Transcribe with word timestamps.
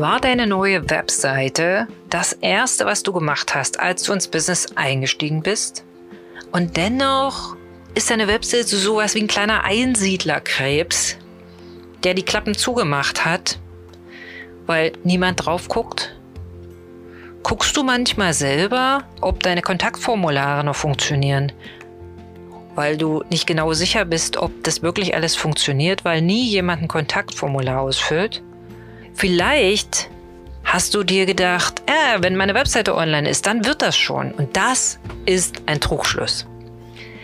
War 0.00 0.18
deine 0.18 0.46
neue 0.46 0.88
Webseite 0.88 1.86
das 2.08 2.32
erste, 2.32 2.86
was 2.86 3.02
du 3.02 3.12
gemacht 3.12 3.54
hast, 3.54 3.78
als 3.78 4.02
du 4.04 4.14
ins 4.14 4.28
Business 4.28 4.74
eingestiegen 4.74 5.42
bist? 5.42 5.84
Und 6.52 6.78
dennoch 6.78 7.54
ist 7.94 8.08
deine 8.08 8.26
Webseite 8.26 8.78
sowas 8.78 9.14
wie 9.14 9.20
ein 9.20 9.26
kleiner 9.26 9.62
Einsiedlerkrebs, 9.64 11.18
der 12.02 12.14
die 12.14 12.22
Klappen 12.22 12.54
zugemacht 12.54 13.26
hat, 13.26 13.58
weil 14.64 14.92
niemand 15.04 15.44
drauf 15.44 15.68
guckt? 15.68 16.16
Guckst 17.42 17.76
du 17.76 17.82
manchmal 17.82 18.32
selber, 18.32 19.04
ob 19.20 19.42
deine 19.42 19.60
Kontaktformulare 19.60 20.64
noch 20.64 20.76
funktionieren? 20.76 21.52
Weil 22.74 22.96
du 22.96 23.22
nicht 23.28 23.46
genau 23.46 23.74
sicher 23.74 24.06
bist, 24.06 24.38
ob 24.38 24.64
das 24.64 24.80
wirklich 24.80 25.14
alles 25.14 25.36
funktioniert, 25.36 26.06
weil 26.06 26.22
nie 26.22 26.48
jemand 26.48 26.80
ein 26.80 26.88
Kontaktformular 26.88 27.82
ausfüllt? 27.82 28.42
Vielleicht 29.14 30.10
hast 30.64 30.94
du 30.94 31.02
dir 31.02 31.26
gedacht, 31.26 31.82
äh, 31.86 32.22
wenn 32.22 32.36
meine 32.36 32.54
Webseite 32.54 32.94
online 32.94 33.28
ist, 33.28 33.46
dann 33.46 33.64
wird 33.64 33.82
das 33.82 33.96
schon. 33.96 34.32
Und 34.32 34.56
das 34.56 34.98
ist 35.26 35.62
ein 35.66 35.80
Trugschluss. 35.80 36.46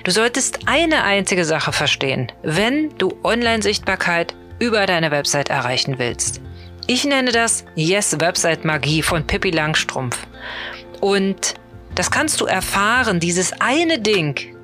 Du 0.05 0.11
solltest 0.11 0.61
eine 0.67 1.03
einzige 1.03 1.45
Sache 1.45 1.73
verstehen, 1.73 2.30
wenn 2.43 2.97
du 2.99 3.19
Online-Sichtbarkeit 3.25 4.35
über 4.59 4.87
deine 4.87 5.11
Website 5.11 5.51
erreichen 5.51 5.99
willst. 5.99 6.41
Ich 6.87 7.05
nenne 7.05 7.33
das 7.33 7.65
Yes 7.75 8.21
Website 8.21 8.65
Magie 8.65 9.03
von 9.03 9.27
Pippi 9.27 9.51
Langstrumpf. 9.51 10.16
Und 11.01 11.55
das 11.97 12.11
kannst 12.11 12.41
du 12.41 12.47
erfahren, 12.47 13.19
dieses 13.19 13.53
eine 13.61 13.99
Ding, 13.99 14.57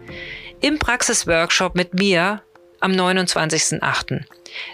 im 0.61 0.79
Praxisworkshop 0.79 1.75
mit 1.75 1.95
mir 1.95 2.43
am 2.79 2.93
29.08. 2.93 4.23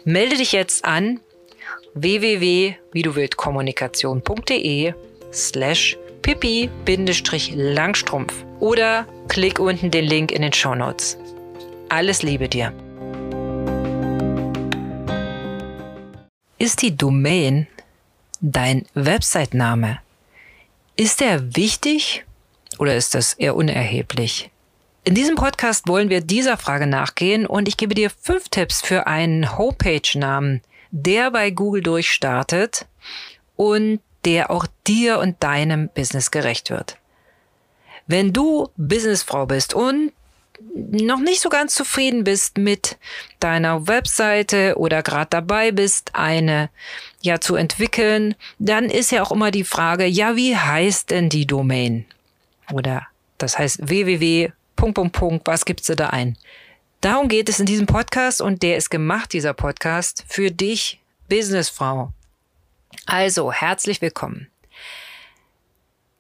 Melde 0.05 0.37
dich 0.37 0.53
jetzt 0.53 0.85
an 0.85 1.21
www.wieduwildkommunikation.de 1.95 4.95
slash 5.33 5.97
pippi-langstrumpf 6.23 8.33
oder 8.61 9.07
klick 9.29 9.59
unten 9.59 9.91
den 9.91 10.05
Link 10.05 10.33
in 10.33 10.43
den 10.43 10.53
Show 10.53 10.75
Notes. 10.75 11.17
Alles 11.89 12.23
Liebe 12.23 12.49
dir. 12.49 12.73
Ist 16.59 16.83
die 16.83 16.97
Domain 16.97 17.67
dein 18.41 18.85
Website-Name? 18.95 20.01
Ist 20.97 21.21
der 21.21 21.57
wichtig 21.57 22.25
oder 22.79 22.97
ist 22.97 23.15
das 23.15 23.35
eher 23.35 23.55
unerheblich? 23.55 24.51
In 25.05 25.15
diesem 25.15 25.37
Podcast 25.37 25.89
wollen 25.89 26.11
wir 26.11 26.21
dieser 26.21 26.59
Frage 26.59 26.87
nachgehen 26.87 27.47
und 27.47 27.69
ich 27.69 27.77
gebe 27.77 27.95
dir 27.95 28.11
fünf 28.11 28.49
Tipps 28.49 28.83
für 28.83 29.07
einen 29.07 29.57
Homepage-Namen, 29.57 30.61
der 30.91 31.31
bei 31.31 31.51
Google 31.51 31.83
durchstartet 31.83 32.87
und 33.57 34.01
der 34.25 34.51
auch 34.51 34.67
dir 34.87 35.19
und 35.19 35.43
deinem 35.43 35.89
Business 35.89 36.31
gerecht 36.31 36.71
wird. 36.71 36.97
Wenn 38.07 38.33
du 38.33 38.71
Businessfrau 38.77 39.47
bist 39.47 39.75
und 39.75 40.13
noch 40.75 41.21
nicht 41.21 41.41
so 41.41 41.49
ganz 41.49 41.75
zufrieden 41.75 42.25
bist 42.25 42.59
mit 42.59 42.97
deiner 43.41 43.87
Webseite 43.87 44.77
oder 44.77 45.03
gerade 45.03 45.29
dabei 45.31 45.73
bist, 45.73 46.11
eine 46.15 46.71
ja 47.21 47.41
zu 47.41 47.57
entwickeln, 47.57 48.35
dann 48.59 48.87
ist 48.87 49.13
ja 49.13 49.23
auch 49.23 49.31
immer 49.31 49.51
die 49.51 49.65
Frage, 49.65 50.07
ja, 50.07 50.37
wie 50.37 50.57
heißt 50.57 51.11
denn 51.11 51.29
die 51.29 51.47
Domain? 51.47 52.07
Oder 52.73 53.07
das 53.39 53.59
heißt 53.59 53.89
www. 53.89 54.53
was 55.45 55.65
gibt's 55.65 55.93
da 55.97 56.11
ein? 56.11 56.37
Darum 57.01 57.29
geht 57.29 57.49
es 57.49 57.61
in 57.61 57.67
diesem 57.67 57.87
Podcast 57.87 58.43
und 58.43 58.65
der 58.65 58.77
ist 58.77 58.91
gemacht, 58.91 59.33
dieser 59.33 59.55
Podcast, 59.55 60.25
für 60.27 60.51
dich, 60.51 61.01
Businessfrau. 61.29 62.13
Also, 63.07 63.53
herzlich 63.53 64.01
willkommen. 64.03 64.49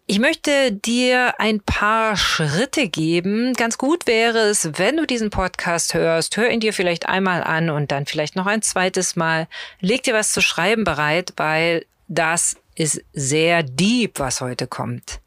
Ich 0.06 0.20
möchte 0.20 0.70
dir 0.70 1.40
ein 1.40 1.60
paar 1.60 2.16
Schritte 2.16 2.88
geben. 2.88 3.54
Ganz 3.54 3.76
gut 3.76 4.06
wäre 4.06 4.38
es, 4.38 4.78
wenn 4.78 4.96
du 4.96 5.04
diesen 5.04 5.30
Podcast 5.30 5.94
hörst, 5.94 6.36
hör 6.36 6.48
ihn 6.48 6.60
dir 6.60 6.72
vielleicht 6.72 7.08
einmal 7.08 7.42
an 7.42 7.70
und 7.70 7.90
dann 7.90 8.06
vielleicht 8.06 8.36
noch 8.36 8.46
ein 8.46 8.62
zweites 8.62 9.16
Mal. 9.16 9.48
Leg 9.80 10.04
dir 10.04 10.14
was 10.14 10.32
zu 10.32 10.40
schreiben 10.40 10.84
bereit, 10.84 11.32
weil 11.36 11.86
das 12.06 12.56
ist 12.76 13.04
sehr 13.12 13.64
deep, 13.64 14.20
was 14.20 14.40
heute 14.40 14.68
kommt. 14.68 15.18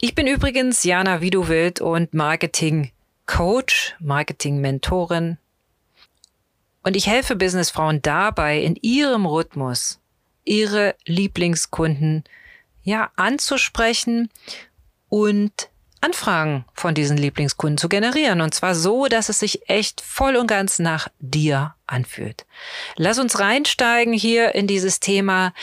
Ich 0.00 0.14
bin 0.14 0.28
übrigens 0.28 0.84
Jana 0.84 1.20
Widowild 1.20 1.80
und 1.80 2.14
Marketing 2.14 2.92
Coach, 3.26 3.94
Marketing-Mentorin. 4.00 5.38
Und 6.82 6.96
ich 6.96 7.06
helfe 7.06 7.36
Businessfrauen 7.36 8.02
dabei, 8.02 8.60
in 8.60 8.76
ihrem 8.76 9.26
Rhythmus 9.26 10.00
ihre 10.44 10.94
Lieblingskunden 11.06 12.24
ja 12.82 13.10
anzusprechen 13.16 14.28
und 15.08 15.70
Anfragen 16.02 16.66
von 16.74 16.94
diesen 16.94 17.16
Lieblingskunden 17.16 17.78
zu 17.78 17.88
generieren. 17.88 18.42
Und 18.42 18.52
zwar 18.52 18.74
so, 18.74 19.06
dass 19.06 19.30
es 19.30 19.38
sich 19.38 19.70
echt 19.70 20.02
voll 20.02 20.36
und 20.36 20.46
ganz 20.46 20.78
nach 20.78 21.08
dir 21.18 21.74
anfühlt. 21.86 22.44
Lass 22.96 23.18
uns 23.18 23.40
reinsteigen 23.40 24.12
hier 24.12 24.54
in 24.54 24.66
dieses 24.66 25.00
Thema. 25.00 25.54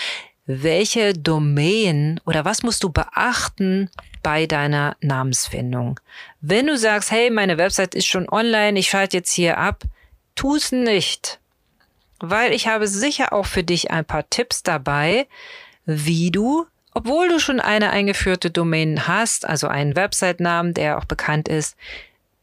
Welche 0.48 1.14
Domain 1.14 2.20
oder 2.26 2.44
was 2.44 2.64
musst 2.64 2.84
du 2.84 2.90
beachten, 2.90 3.92
bei 4.24 4.46
deiner 4.46 4.96
Namensfindung. 5.02 6.00
Wenn 6.42 6.68
du 6.68 6.78
sagst, 6.78 7.12
hey, 7.12 7.30
meine 7.30 7.58
Website 7.58 7.96
ist 7.96 8.08
schon 8.08 8.30
online, 8.30 8.80
ich 8.80 8.90
schalte 8.90 9.18
jetzt 9.18 9.34
hier 9.34 9.58
ab, 9.58 9.84
tu 10.36 10.56
es 10.56 10.72
nicht. 10.72 11.40
Weil 12.20 12.54
ich 12.54 12.68
habe 12.68 12.88
sicher 12.88 13.34
auch 13.34 13.46
für 13.46 13.64
dich 13.64 13.92
ein 13.92 14.06
paar 14.06 14.30
Tipps 14.30 14.64
dabei, 14.64 15.28
wie 15.86 16.32
du, 16.32 16.68
obwohl 16.94 17.30
du 17.30 17.40
schon 17.40 17.60
eine 17.60 17.90
eingeführte 17.90 18.52
Domain 18.52 19.08
hast, 19.08 19.48
also 19.48 19.68
einen 19.68 19.96
Website-Namen, 19.96 20.74
der 20.74 20.98
auch 20.98 21.06
bekannt 21.06 21.48
ist, 21.48 21.76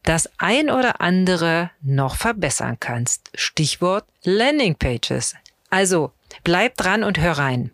das 0.03 0.29
ein 0.37 0.69
oder 0.69 1.01
andere 1.01 1.71
noch 1.81 2.15
verbessern 2.15 2.77
kannst. 2.79 3.29
Stichwort 3.35 4.05
Landing 4.23 4.75
Pages. 4.75 5.35
Also 5.69 6.11
bleib 6.43 6.77
dran 6.77 7.03
und 7.03 7.19
hör 7.19 7.37
rein. 7.37 7.71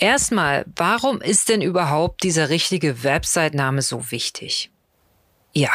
Erstmal, 0.00 0.64
warum 0.76 1.20
ist 1.20 1.50
denn 1.50 1.60
überhaupt 1.60 2.22
dieser 2.22 2.48
richtige 2.48 3.04
Website-Name 3.04 3.82
so 3.82 4.10
wichtig? 4.10 4.70
Ja, 5.52 5.70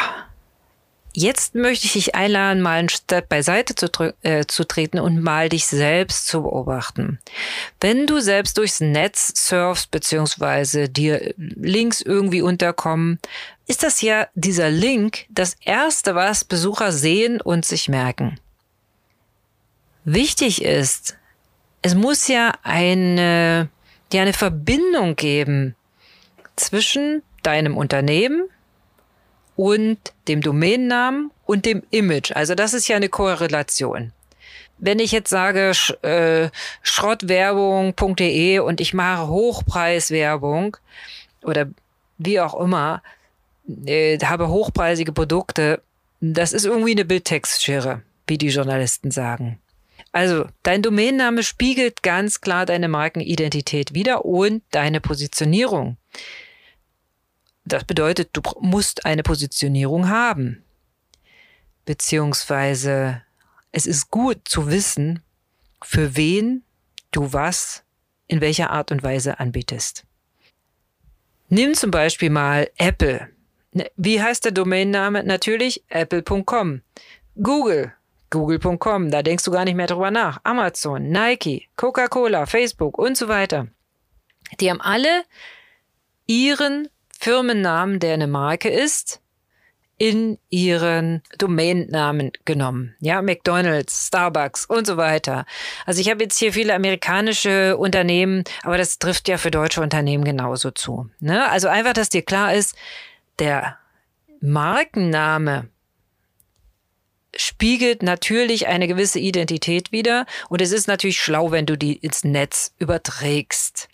jetzt 1.13 1.53
möchte 1.53 1.85
ich 1.85 1.93
dich 1.93 2.15
einladen, 2.15 2.63
mal 2.63 2.79
einen 2.79 2.89
Step 2.89 3.29
beiseite 3.29 3.75
zu, 3.75 3.87
äh, 4.23 4.45
zu 4.47 4.63
treten 4.63 4.97
und 4.97 5.21
mal 5.21 5.49
dich 5.49 5.67
selbst 5.67 6.25
zu 6.27 6.41
beobachten. 6.41 7.19
Wenn 7.79 8.07
du 8.07 8.19
selbst 8.19 8.57
durchs 8.57 8.79
Netz 8.79 9.31
surfst, 9.47 9.91
beziehungsweise 9.91 10.89
dir 10.89 11.35
Links 11.37 12.01
irgendwie 12.01 12.41
unterkommen, 12.41 13.19
ist 13.67 13.83
das 13.83 14.01
ja 14.01 14.27
dieser 14.33 14.71
Link 14.71 15.27
das 15.29 15.55
erste, 15.63 16.15
was 16.15 16.43
Besucher 16.43 16.91
sehen 16.91 17.41
und 17.41 17.63
sich 17.63 17.89
merken. 17.89 18.39
Wichtig 20.03 20.63
ist, 20.63 21.15
es 21.83 21.93
muss 21.93 22.27
ja 22.27 22.53
eine 22.63 23.69
dir 24.15 24.21
eine 24.21 24.33
Verbindung 24.33 25.15
geben 25.15 25.75
zwischen 26.55 27.21
deinem 27.43 27.75
Unternehmen 27.75 28.49
und 29.57 29.97
dem 30.29 30.41
Domainnamen 30.41 31.31
und 31.45 31.65
dem 31.65 31.83
Image. 31.91 32.31
Also 32.31 32.55
das 32.55 32.73
ist 32.73 32.87
ja 32.87 32.95
eine 32.95 33.09
Korrelation. 33.09 34.13
Wenn 34.77 34.99
ich 34.99 35.11
jetzt 35.11 35.29
sage 35.29 35.73
sch, 35.73 35.91
äh, 36.01 36.49
schrottwerbung.de 36.81 38.59
und 38.59 38.81
ich 38.81 38.93
mache 38.93 39.27
Hochpreiswerbung 39.27 40.77
oder 41.43 41.67
wie 42.17 42.39
auch 42.39 42.59
immer, 42.59 43.01
äh, 43.85 44.17
habe 44.19 44.47
hochpreisige 44.47 45.11
Produkte, 45.11 45.81
das 46.21 46.53
ist 46.53 46.65
irgendwie 46.65 46.91
eine 46.91 47.05
Bildtextschere, 47.05 48.01
wie 48.27 48.37
die 48.37 48.47
Journalisten 48.47 49.11
sagen. 49.11 49.59
Also, 50.15 50.47
dein 50.63 50.81
Domainname 50.81 51.43
spiegelt 51.43 52.01
ganz 52.01 52.39
klar 52.39 52.65
deine 52.65 52.87
Markenidentität 52.87 53.93
wider 53.93 54.23
und 54.23 54.63
deine 54.71 55.01
Positionierung. 55.01 55.97
Das 57.65 57.83
bedeutet, 57.83 58.29
du 58.31 58.41
musst 58.61 59.05
eine 59.05 59.23
Positionierung 59.23 60.07
haben. 60.07 60.63
Beziehungsweise 61.83 63.23
es 63.73 63.85
ist 63.85 64.09
gut 64.09 64.47
zu 64.47 64.71
wissen, 64.71 65.21
für 65.83 66.15
wen 66.15 66.63
du 67.11 67.33
was 67.33 67.83
in 68.27 68.39
welcher 68.39 68.69
Art 68.69 68.93
und 68.93 69.03
Weise 69.03 69.41
anbietest. 69.41 70.05
Nimm 71.49 71.73
zum 71.73 71.91
Beispiel 71.91 72.29
mal 72.29 72.71
Apple. 72.77 73.27
Ne, 73.73 73.91
wie 73.97 74.21
heißt 74.21 74.45
der 74.45 74.53
Domainname? 74.53 75.25
Natürlich 75.25 75.83
apple.com. 75.89 76.83
Google 77.35 77.91
Google.com, 78.35 79.11
da 79.11 79.23
denkst 79.23 79.45
du 79.45 79.51
gar 79.51 79.63
nicht 79.65 79.75
mehr 79.75 79.87
drüber 79.87 80.11
nach. 80.11 80.39
Amazon, 80.43 81.09
Nike, 81.09 81.69
Coca-Cola, 81.77 82.45
Facebook 82.45 82.97
und 82.97 83.15
so 83.17 83.27
weiter. 83.27 83.67
Die 84.59 84.69
haben 84.69 84.81
alle 84.81 85.23
ihren 86.27 86.89
Firmennamen, 87.17 87.99
der 87.99 88.13
eine 88.13 88.27
Marke 88.27 88.69
ist, 88.69 89.21
in 89.97 90.37
ihren 90.49 91.23
Domainnamen 91.37 92.33
genommen. 92.43 92.95
Ja, 92.99 93.21
McDonald's, 93.21 94.07
Starbucks 94.07 94.65
und 94.65 94.85
so 94.85 94.97
weiter. 94.97 95.45
Also 95.85 96.01
ich 96.01 96.09
habe 96.09 96.23
jetzt 96.23 96.37
hier 96.37 96.51
viele 96.51 96.73
amerikanische 96.73 97.77
Unternehmen, 97.77 98.43
aber 98.63 98.77
das 98.77 98.99
trifft 98.99 99.29
ja 99.29 99.37
für 99.37 99.51
deutsche 99.51 99.81
Unternehmen 99.81 100.25
genauso 100.25 100.71
zu. 100.71 101.09
Ne? 101.19 101.49
Also 101.49 101.69
einfach, 101.69 101.93
dass 101.93 102.09
dir 102.09 102.23
klar 102.23 102.53
ist, 102.53 102.75
der 103.39 103.77
Markenname 104.41 105.69
spiegelt 107.35 108.03
natürlich 108.03 108.67
eine 108.67 108.87
gewisse 108.87 109.19
Identität 109.19 109.91
wider 109.91 110.25
und 110.49 110.61
es 110.61 110.71
ist 110.71 110.87
natürlich 110.87 111.19
schlau, 111.19 111.51
wenn 111.51 111.65
du 111.65 111.77
die 111.77 111.95
ins 111.95 112.23
Netz 112.23 112.73
überträgst. 112.77 113.89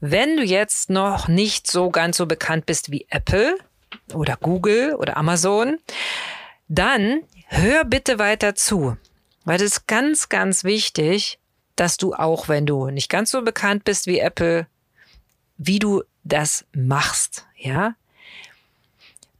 Wenn 0.00 0.36
du 0.36 0.42
jetzt 0.42 0.90
noch 0.90 1.28
nicht 1.28 1.70
so 1.70 1.90
ganz 1.90 2.16
so 2.16 2.26
bekannt 2.26 2.66
bist 2.66 2.90
wie 2.90 3.06
Apple 3.10 3.56
oder 4.14 4.36
Google 4.36 4.94
oder 4.94 5.16
Amazon, 5.16 5.78
dann 6.68 7.20
hör 7.48 7.84
bitte 7.84 8.18
weiter 8.18 8.54
zu, 8.54 8.96
weil 9.44 9.56
es 9.56 9.62
ist 9.62 9.86
ganz, 9.86 10.28
ganz 10.28 10.64
wichtig, 10.64 11.38
dass 11.76 11.96
du 11.96 12.14
auch, 12.14 12.48
wenn 12.48 12.66
du 12.66 12.90
nicht 12.90 13.08
ganz 13.08 13.30
so 13.30 13.42
bekannt 13.42 13.84
bist 13.84 14.06
wie 14.06 14.18
Apple, 14.18 14.66
wie 15.56 15.78
du 15.78 16.02
das 16.24 16.64
machst, 16.74 17.46
ja? 17.56 17.94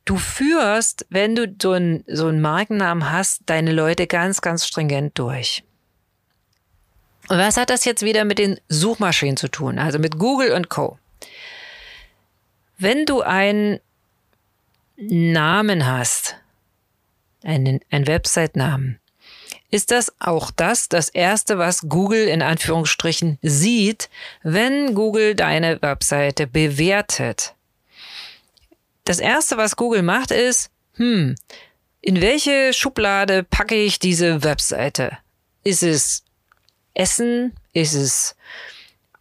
Du 0.05 0.17
führst, 0.17 1.07
wenn 1.11 1.37
du 1.37 1.55
so 1.61 1.73
einen, 1.73 2.05
so 2.07 2.27
einen 2.27 2.41
Markennamen 2.41 3.11
hast, 3.11 3.43
deine 3.47 3.73
Leute 3.73 4.07
ganz, 4.07 4.41
ganz 4.41 4.67
stringent 4.67 5.19
durch. 5.19 5.63
Und 7.29 7.39
was 7.39 7.57
hat 7.57 7.71
das 7.71 7.85
jetzt 7.85 8.03
wieder 8.03 8.25
mit 8.25 8.39
den 8.39 8.59
Suchmaschinen 8.69 9.37
zu 9.37 9.49
tun? 9.49 9.79
Also 9.79 9.99
mit 9.99 10.19
Google 10.19 10.53
und 10.53 10.69
Co. 10.69 10.99
Wenn 12.79 13.07
du 13.07 13.23
einen 13.23 13.79
Namen 14.97 15.87
hast, 15.87 16.37
einen, 17.45 17.81
einen 17.91 18.07
Website-Namen, 18.09 18.99
ist 19.71 19.91
das 19.91 20.13
auch 20.19 20.51
das, 20.51 20.89
das 20.89 21.09
erste, 21.09 21.59
was 21.59 21.89
Google 21.89 22.29
in 22.29 22.43
Anführungsstrichen 22.43 23.39
sieht, 23.41 24.11
wenn 24.43 24.95
Google 24.95 25.35
deine 25.35 25.81
Webseite 25.81 26.47
bewertet. 26.47 27.55
Das 29.05 29.19
erste, 29.19 29.57
was 29.57 29.77
Google 29.77 30.03
macht, 30.03 30.31
ist, 30.31 30.71
hm, 30.95 31.35
in 32.01 32.21
welche 32.21 32.73
Schublade 32.73 33.45
packe 33.45 33.75
ich 33.75 33.99
diese 33.99 34.43
Webseite? 34.43 35.19
Ist 35.65 35.83
es 35.83 36.25
Essen? 36.95 37.55
Ist 37.73 37.95
es 37.95 38.37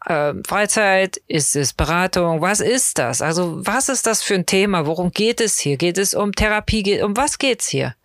äh, 0.06 0.34
Freizeit? 0.46 1.22
Ist 1.28 1.56
es 1.56 1.74
Beratung? 1.74 2.42
Was 2.42 2.60
ist 2.60 2.98
das? 2.98 3.22
Also 3.22 3.66
was 3.66 3.90
ist 3.90 4.08
das 4.08 4.22
für 4.24 4.36
ein 4.36 4.46
Thema? 4.46 4.86
Worum 4.86 5.12
geht 5.12 5.42
es 5.42 5.60
hier? 5.60 5.78
Geht 5.78 5.98
es 5.98 6.14
um 6.14 6.34
Therapie? 6.34 7.02
Um 7.02 7.16
was 7.16 7.38
geht's 7.38 7.68
hier? 7.68 7.96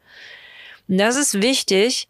Und 0.89 0.99
das 0.99 1.17
ist 1.17 1.41
wichtig, 1.41 2.09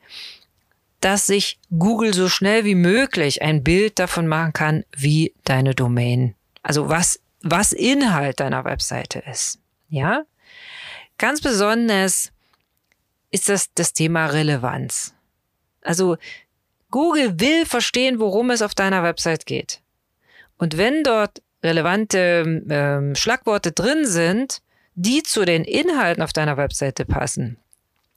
dass 1.00 1.26
sich 1.26 1.58
Google 1.78 2.14
so 2.14 2.28
schnell 2.28 2.64
wie 2.64 2.74
möglich 2.74 3.42
ein 3.42 3.62
Bild 3.62 3.98
davon 3.98 4.26
machen 4.26 4.52
kann, 4.52 4.84
wie 4.96 5.32
deine 5.44 5.74
Domain, 5.74 6.34
also 6.62 6.88
was, 6.88 7.20
was 7.50 7.72
Inhalt 7.72 8.40
deiner 8.40 8.64
Webseite 8.64 9.22
ist. 9.30 9.58
Ja? 9.88 10.24
Ganz 11.18 11.40
besonders 11.40 12.32
ist 13.30 13.48
das 13.48 13.72
das 13.74 13.92
Thema 13.92 14.26
Relevanz. 14.26 15.14
Also 15.82 16.16
Google 16.90 17.38
will 17.40 17.66
verstehen, 17.66 18.18
worum 18.18 18.50
es 18.50 18.62
auf 18.62 18.74
deiner 18.74 19.02
Website 19.02 19.46
geht. 19.46 19.80
Und 20.58 20.78
wenn 20.78 21.02
dort 21.02 21.42
relevante 21.62 22.62
ähm, 22.68 23.14
Schlagworte 23.14 23.72
drin 23.72 24.06
sind, 24.06 24.62
die 24.94 25.22
zu 25.22 25.44
den 25.44 25.64
Inhalten 25.64 26.22
auf 26.22 26.32
deiner 26.32 26.56
Webseite 26.56 27.04
passen, 27.04 27.58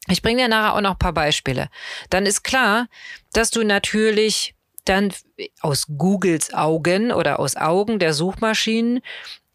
ich 0.07 0.21
bringe 0.21 0.43
dir 0.43 0.47
nachher 0.47 0.75
auch 0.75 0.81
noch 0.81 0.91
ein 0.91 0.99
paar 0.99 1.13
Beispiele, 1.13 1.69
dann 2.09 2.25
ist 2.25 2.43
klar, 2.43 2.87
dass 3.33 3.51
du 3.51 3.63
natürlich 3.63 4.55
dann 4.89 5.13
aus 5.61 5.85
Googles 5.97 6.53
Augen 6.53 7.11
oder 7.11 7.39
aus 7.39 7.55
Augen 7.55 7.99
der 7.99 8.13
Suchmaschinen 8.13 9.01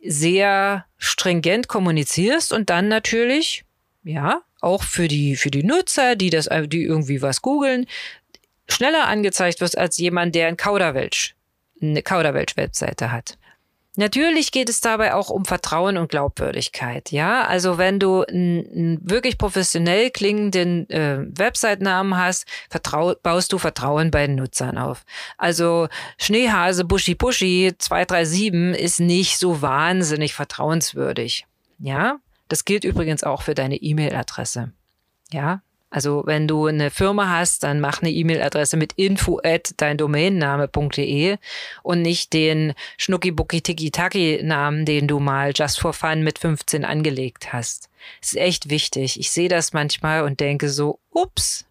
sehr 0.01 0.85
stringent 0.99 1.69
kommunizierst 1.69 2.53
und 2.53 2.71
dann 2.71 2.89
natürlich, 2.89 3.65
ja, 4.05 4.43
auch 4.61 4.83
für 4.83 5.09
die, 5.09 5.37
für 5.37 5.51
die 5.51 5.63
Nutzer, 5.63 6.17
die 6.17 6.31
das, 6.31 6.49
die 6.67 6.85
irgendwie 6.85 7.21
was 7.21 7.43
googeln, 7.43 7.87
schneller 8.69 9.07
angezeigt 9.07 9.61
wirst 9.61 9.77
als 9.77 9.99
jemand, 9.99 10.35
der 10.35 10.49
ein 10.49 10.57
Kauderwelsch, 10.57 11.35
eine 11.81 12.03
Kauderwelsch-Webseite 12.03 13.13
hat. 13.13 13.37
Natürlich 13.96 14.50
geht 14.50 14.69
es 14.69 14.81
dabei 14.81 15.14
auch 15.14 15.31
um 15.31 15.44
Vertrauen 15.44 15.96
und 15.96 16.08
Glaubwürdigkeit. 16.08 17.12
Ja, 17.12 17.44
also 17.44 17.79
wenn 17.79 18.00
du 18.00 18.23
einen 18.23 18.99
wirklich 19.08 19.38
professionell 19.38 20.11
klingenden 20.11 20.91
äh, 20.91 21.19
Website-Namen 21.29 22.17
hast, 22.17 22.46
vertrau 22.69 23.14
baust 23.23 23.52
du 23.52 23.58
Vertrauen 23.58 24.11
bei 24.11 24.26
den 24.26 24.37
Nutzern 24.37 24.79
auf. 24.79 25.05
Also 25.38 25.88
Schneehase 26.19 26.85
Buschi 26.85 27.14
Buschi 27.14 27.73
237 27.79 28.82
ist 28.82 28.99
nicht 28.99 29.38
so 29.38 29.62
wahnsinnig 29.62 30.35
vertrauenswürdig. 30.35 31.46
Ja, 31.79 32.19
das 32.49 32.64
gilt 32.64 32.85
übrigens 32.85 33.23
auch 33.23 33.43
für 33.43 33.55
deine 33.55 33.76
E-Mail-Adresse. 33.76 34.73
Ja, 35.32 35.62
also 35.94 36.25
wenn 36.26 36.49
du 36.49 36.67
eine 36.67 36.91
Firma 36.91 37.29
hast, 37.29 37.62
dann 37.62 37.79
mach 37.79 38.02
eine 38.02 38.11
E-Mail-Adresse 38.11 38.76
mit 38.76 38.94
info 38.94 39.38
at 39.44 39.75
dein 39.76 39.96
Domainname.de 39.96 41.37
und 41.85 42.02
nicht 42.02 42.32
den 42.32 42.75
Schnucki-Bucki-Tiki-Taki-Namen, 42.99 44.87
den 44.87 45.06
du 45.06 45.20
mal 45.20 45.52
just 45.55 45.79
for 45.79 45.93
fun 45.93 46.25
mit 46.25 46.41
15 46.41 46.85
angelegt 46.85 47.52
hast. 47.52 47.91
Das 48.20 48.31
ist 48.31 48.38
echt 48.38 48.70
wichtig. 48.70 49.20
Ich 49.20 49.31
sehe 49.31 49.49
das 49.49 49.73
manchmal 49.73 50.25
und 50.25 50.41
denke 50.41 50.69
so, 50.69 50.99
ups, 51.12 51.64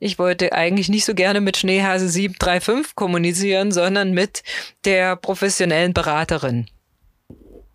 ich 0.00 0.18
wollte 0.18 0.52
eigentlich 0.52 0.88
nicht 0.88 1.04
so 1.04 1.14
gerne 1.14 1.40
mit 1.40 1.56
Schneehase 1.56 2.08
735 2.08 2.96
kommunizieren, 2.96 3.70
sondern 3.70 4.10
mit 4.10 4.42
der 4.84 5.14
professionellen 5.14 5.94
Beraterin. 5.94 6.66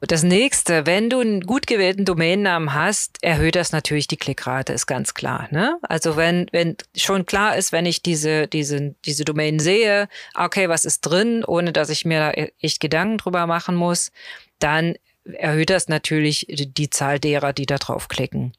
Das 0.01 0.23
nächste, 0.23 0.87
wenn 0.87 1.11
du 1.11 1.19
einen 1.19 1.41
gut 1.41 1.67
gewählten 1.67 2.05
Domainnamen 2.05 2.73
hast, 2.73 3.19
erhöht 3.21 3.55
das 3.55 3.71
natürlich 3.71 4.07
die 4.07 4.17
Klickrate, 4.17 4.73
ist 4.73 4.87
ganz 4.87 5.13
klar. 5.13 5.47
Ne? 5.51 5.77
Also 5.83 6.15
wenn, 6.15 6.47
wenn 6.51 6.75
schon 6.95 7.27
klar 7.27 7.55
ist, 7.55 7.71
wenn 7.71 7.85
ich 7.85 8.01
diese, 8.01 8.47
diese, 8.47 8.95
diese 9.05 9.25
Domain 9.25 9.59
sehe, 9.59 10.09
okay, 10.33 10.69
was 10.69 10.85
ist 10.85 11.01
drin, 11.01 11.45
ohne 11.45 11.71
dass 11.71 11.89
ich 11.89 12.03
mir 12.03 12.19
da 12.19 12.31
echt 12.31 12.79
Gedanken 12.79 13.19
drüber 13.19 13.45
machen 13.45 13.75
muss, 13.75 14.11
dann 14.57 14.95
erhöht 15.23 15.69
das 15.69 15.87
natürlich 15.87 16.47
die 16.49 16.89
Zahl 16.89 17.19
derer, 17.19 17.53
die 17.53 17.67
da 17.67 17.77
draufklicken. 17.77 18.53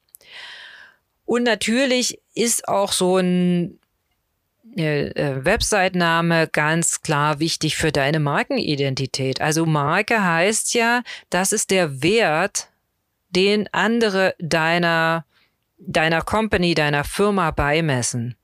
Und 1.25 1.43
natürlich 1.43 2.21
ist 2.35 2.69
auch 2.69 2.93
so 2.93 3.17
ein 3.17 3.79
Website-Name 4.63 6.47
ganz 6.47 7.01
klar 7.01 7.39
wichtig 7.39 7.75
für 7.75 7.91
deine 7.91 8.19
Markenidentität. 8.19 9.41
Also 9.41 9.65
Marke 9.65 10.23
heißt 10.23 10.73
ja, 10.73 11.03
das 11.29 11.51
ist 11.51 11.69
der 11.69 12.01
Wert, 12.01 12.69
den 13.29 13.67
andere 13.73 14.35
deiner, 14.39 15.25
deiner 15.77 16.21
Company, 16.21 16.75
deiner 16.75 17.03
Firma 17.03 17.51
beimessen. 17.51 18.35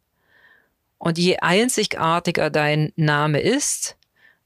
Und 0.98 1.18
je 1.18 1.38
einzigartiger 1.38 2.50
dein 2.50 2.92
Name 2.96 3.40
ist, 3.40 3.96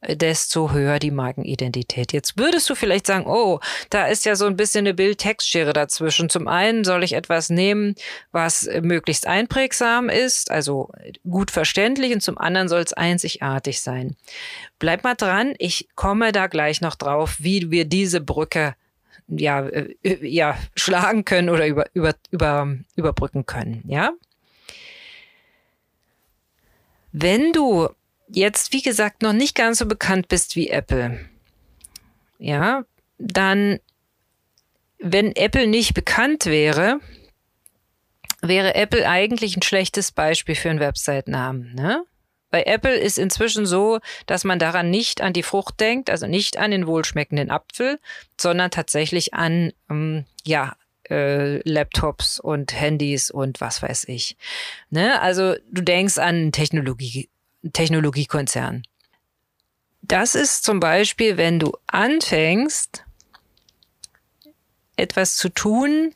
desto 0.08 0.72
höher 0.72 1.00
die 1.00 1.12
Markenidentität. 1.12 2.14
Jetzt 2.14 2.38
würdest 2.38 2.70
du 2.70 2.76
vielleicht 2.76 3.08
sagen, 3.08 3.26
oh, 3.28 3.60
da 3.90 4.08
ist 4.08 4.26
ja 4.26 4.36
so 4.36 4.46
ein 4.46 4.56
bisschen 4.56 4.80
eine 4.86 4.94
Bild-Text-Schere 4.94 5.74
dazwischen. 5.74 6.30
Zum 6.30 6.48
einen 6.48 6.84
soll 6.84 7.04
ich 7.04 7.14
etwas 7.14 7.50
nehmen, 7.50 7.96
was 8.32 8.70
möglichst 8.82 9.28
einprägsam 9.28 10.10
ist, 10.10 10.52
also 10.52 10.90
gut 11.30 11.52
verständlich, 11.52 12.14
und 12.14 12.22
zum 12.22 12.38
anderen 12.38 12.68
soll 12.68 12.82
es 12.82 12.94
einzigartig 12.94 13.82
sein. 13.82 14.16
Bleib 14.80 15.04
mal 15.04 15.16
dran, 15.16 15.54
ich 15.58 15.88
komme 15.96 16.32
da 16.32 16.48
gleich 16.48 16.82
noch 16.82 16.96
drauf, 16.96 17.36
wie 17.40 17.72
wir 17.72 17.86
diese 17.86 18.22
Brücke 18.22 18.76
ja, 19.28 19.66
äh, 19.68 19.96
ja, 20.28 20.58
schlagen 20.76 21.26
können 21.26 21.50
oder 21.50 21.68
über, 21.68 21.86
über, 21.94 22.14
über, 22.32 22.76
überbrücken 22.96 23.46
können, 23.46 23.84
ja? 23.88 24.12
Wenn 27.12 27.54
du 27.54 27.90
jetzt, 28.36 28.74
wie 28.74 28.82
gesagt, 28.82 29.22
noch 29.22 29.34
nicht 29.34 29.56
ganz 29.56 29.80
so 29.80 29.86
bekannt 29.86 30.28
bist 30.28 30.56
wie 30.56 30.70
Apple, 30.70 31.20
ja, 32.38 32.84
dann, 33.18 33.80
wenn 35.00 35.36
Apple 35.36 35.68
nicht 35.68 35.94
bekannt 35.94 36.46
wäre, 36.46 37.00
wäre 38.42 38.76
Apple 38.76 39.08
eigentlich 39.08 39.56
ein 39.56 39.62
schlechtes 39.62 40.12
Beispiel 40.12 40.56
für 40.56 40.70
einen 40.70 40.80
Website-Namen, 40.80 41.74
ne? 41.76 42.04
Bei 42.50 42.66
Apple 42.66 42.96
ist 42.96 43.18
inzwischen 43.18 43.66
so, 43.66 44.00
dass 44.28 44.44
man 44.44 44.60
daran 44.60 44.92
nicht 44.92 45.22
an 45.22 45.34
die 45.34 45.42
Frucht 45.42 45.80
denkt, 45.80 46.12
also 46.12 46.28
nicht 46.28 46.58
an 46.58 46.70
den 46.70 46.86
wohlschmeckenden 46.86 47.50
Apfel, 47.50 48.00
sondern 48.40 48.70
tatsächlich 48.70 49.34
an, 49.34 49.74
ähm, 49.90 50.26
ja, 50.44 50.76
äh, 51.10 51.68
Laptops 51.68 52.40
und 52.40 52.80
Handys 52.80 53.32
und 53.32 53.60
was 53.60 53.82
weiß 53.82 54.08
ich. 54.08 54.38
Ne? 54.92 55.20
Also 55.20 55.56
du 55.72 55.82
denkst 55.82 56.20
an 56.20 56.52
Technologie, 56.52 57.28
Technologiekonzern. 57.72 58.84
Das 60.02 60.36
ist 60.36 60.64
zum 60.64 60.80
Beispiel, 60.80 61.38
wenn 61.38 61.60
du 61.60 61.72
anfängst, 61.88 63.06
etwas 64.98 65.36
zu 65.38 65.50
tun, 65.50 66.14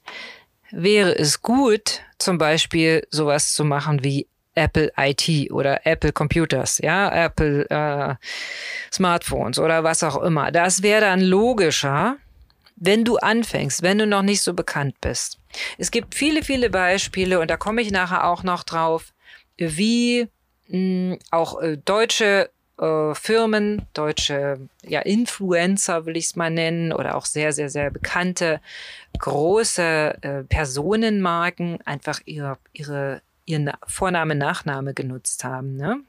wäre 0.71 1.17
es 1.17 1.41
gut, 1.41 2.01
zum 2.17 2.37
Beispiel 2.37 3.07
sowas 3.09 3.53
zu 3.53 3.63
machen 3.63 4.03
wie 4.03 4.27
Apple 4.55 4.91
IT 4.97 5.51
oder 5.51 5.85
Apple 5.85 6.11
Computers, 6.11 6.79
ja, 6.79 7.09
Apple 7.25 7.69
äh, 7.69 8.15
Smartphones 8.91 9.59
oder 9.59 9.83
was 9.83 10.03
auch 10.03 10.21
immer. 10.21 10.51
Das 10.51 10.81
wäre 10.81 11.01
dann 11.01 11.21
logischer, 11.21 12.17
wenn 12.75 13.05
du 13.05 13.17
anfängst, 13.17 13.83
wenn 13.83 13.99
du 13.99 14.07
noch 14.07 14.23
nicht 14.23 14.41
so 14.41 14.53
bekannt 14.53 14.99
bist. 14.99 15.39
Es 15.77 15.91
gibt 15.91 16.15
viele, 16.15 16.43
viele 16.43 16.69
Beispiele 16.69 17.39
und 17.39 17.49
da 17.49 17.57
komme 17.57 17.81
ich 17.81 17.91
nachher 17.91 18.25
auch 18.25 18.43
noch 18.43 18.63
drauf, 18.63 19.13
wie 19.57 20.27
mh, 20.67 21.13
hm, 21.13 21.19
auch 21.31 21.61
äh, 21.61 21.77
deutsche 21.77 22.49
äh, 22.79 23.15
Firmen, 23.15 23.87
deutsche 23.93 24.59
ja, 24.83 25.01
Influencer 25.01 26.05
will 26.05 26.17
ich 26.17 26.25
es 26.25 26.35
mal 26.35 26.51
nennen, 26.51 26.93
oder 26.93 27.15
auch 27.15 27.25
sehr, 27.25 27.51
sehr, 27.51 27.69
sehr 27.69 27.89
bekannte 27.89 28.61
große 29.19 30.17
äh, 30.21 30.43
Personenmarken 30.43 31.79
einfach 31.85 32.21
ihre, 32.25 32.57
ihre, 32.73 33.21
ihren 33.45 33.71
Vorname, 33.87 34.35
Nachname 34.35 34.93
genutzt 34.93 35.43
haben. 35.43 35.75
Ne? 35.75 36.01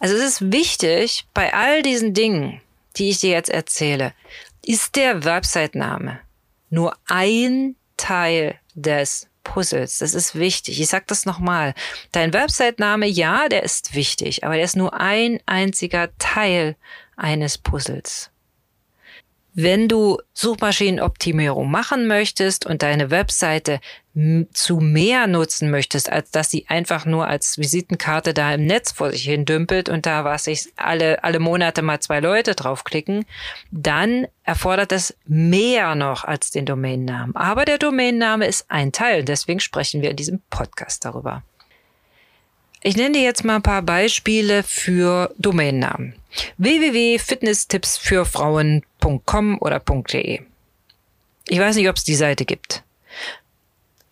Also 0.00 0.14
es 0.16 0.22
ist 0.22 0.52
wichtig, 0.52 1.26
bei 1.32 1.54
all 1.54 1.82
diesen 1.82 2.14
Dingen, 2.14 2.60
die 2.96 3.10
ich 3.10 3.20
dir 3.20 3.30
jetzt 3.30 3.50
erzähle, 3.50 4.12
ist 4.64 4.96
der 4.96 5.24
Website-Name 5.24 6.20
nur 6.70 6.96
ein 7.06 7.76
Teil 7.96 8.58
des 8.74 9.28
Puzzles. 9.44 9.98
Das 9.98 10.14
ist 10.14 10.34
wichtig. 10.34 10.80
Ich 10.80 10.88
sage 10.88 11.04
das 11.06 11.26
nochmal. 11.26 11.74
Dein 12.10 12.32
Website-Name, 12.32 13.06
ja, 13.06 13.48
der 13.48 13.62
ist 13.62 13.94
wichtig, 13.94 14.44
aber 14.44 14.54
der 14.54 14.64
ist 14.64 14.76
nur 14.76 14.94
ein 14.98 15.38
einziger 15.46 16.08
Teil 16.18 16.76
eines 17.16 17.58
Puzzles. 17.58 18.30
Wenn 19.56 19.86
du 19.86 20.18
Suchmaschinenoptimierung 20.32 21.70
machen 21.70 22.08
möchtest 22.08 22.66
und 22.66 22.82
deine 22.82 23.10
Webseite 23.10 23.80
zu 24.52 24.78
mehr 24.78 25.28
nutzen 25.28 25.70
möchtest, 25.70 26.10
als 26.10 26.32
dass 26.32 26.50
sie 26.50 26.66
einfach 26.68 27.04
nur 27.04 27.28
als 27.28 27.56
Visitenkarte 27.58 28.34
da 28.34 28.54
im 28.54 28.66
Netz 28.66 28.90
vor 28.90 29.12
sich 29.12 29.24
hin 29.24 29.44
dümpelt 29.44 29.88
und 29.88 30.06
da 30.06 30.24
was 30.24 30.48
ich 30.48 30.72
alle, 30.76 31.22
alle 31.22 31.38
Monate 31.38 31.82
mal 31.82 32.00
zwei 32.00 32.18
Leute 32.18 32.54
draufklicken, 32.54 33.26
dann 33.70 34.26
erfordert 34.42 34.90
das 34.90 35.16
mehr 35.26 35.94
noch 35.94 36.24
als 36.24 36.50
den 36.50 36.66
Domainnamen. 36.66 37.36
Aber 37.36 37.64
der 37.64 37.78
Domainname 37.78 38.46
ist 38.46 38.70
ein 38.70 38.90
Teil. 38.90 39.24
Deswegen 39.24 39.60
sprechen 39.60 40.02
wir 40.02 40.10
in 40.10 40.16
diesem 40.16 40.42
Podcast 40.50 41.04
darüber. 41.04 41.42
Ich 42.82 42.96
nenne 42.96 43.12
dir 43.12 43.22
jetzt 43.22 43.44
mal 43.44 43.56
ein 43.56 43.62
paar 43.62 43.82
Beispiele 43.82 44.62
für 44.62 45.34
Domainnamen. 45.38 46.14
www.fitnesstipsfürfrauen.com 46.58 49.58
oder 49.60 49.80
.de. 49.80 50.42
Ich 51.48 51.58
weiß 51.58 51.76
nicht, 51.76 51.88
ob 51.88 51.96
es 51.96 52.04
die 52.04 52.14
Seite 52.14 52.44
gibt. 52.44 52.82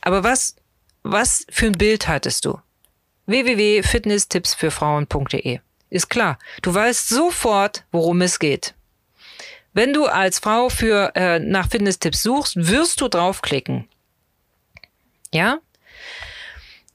Aber 0.00 0.24
was, 0.24 0.56
was 1.02 1.46
für 1.50 1.66
ein 1.66 1.72
Bild 1.72 2.08
hattest 2.08 2.44
du? 2.44 2.58
www.fitnesstipsfürfrauen.de. 3.26 5.60
Ist 5.90 6.10
klar. 6.10 6.38
Du 6.62 6.74
weißt 6.74 7.08
sofort, 7.08 7.84
worum 7.92 8.22
es 8.22 8.38
geht. 8.38 8.74
Wenn 9.74 9.92
du 9.92 10.06
als 10.06 10.38
Frau 10.38 10.68
für 10.68 11.12
äh, 11.14 11.38
nach 11.38 11.68
Fitnesstipps 11.68 12.22
suchst, 12.22 12.56
wirst 12.56 13.00
du 13.00 13.08
draufklicken. 13.08 13.88
Ja? 15.32 15.60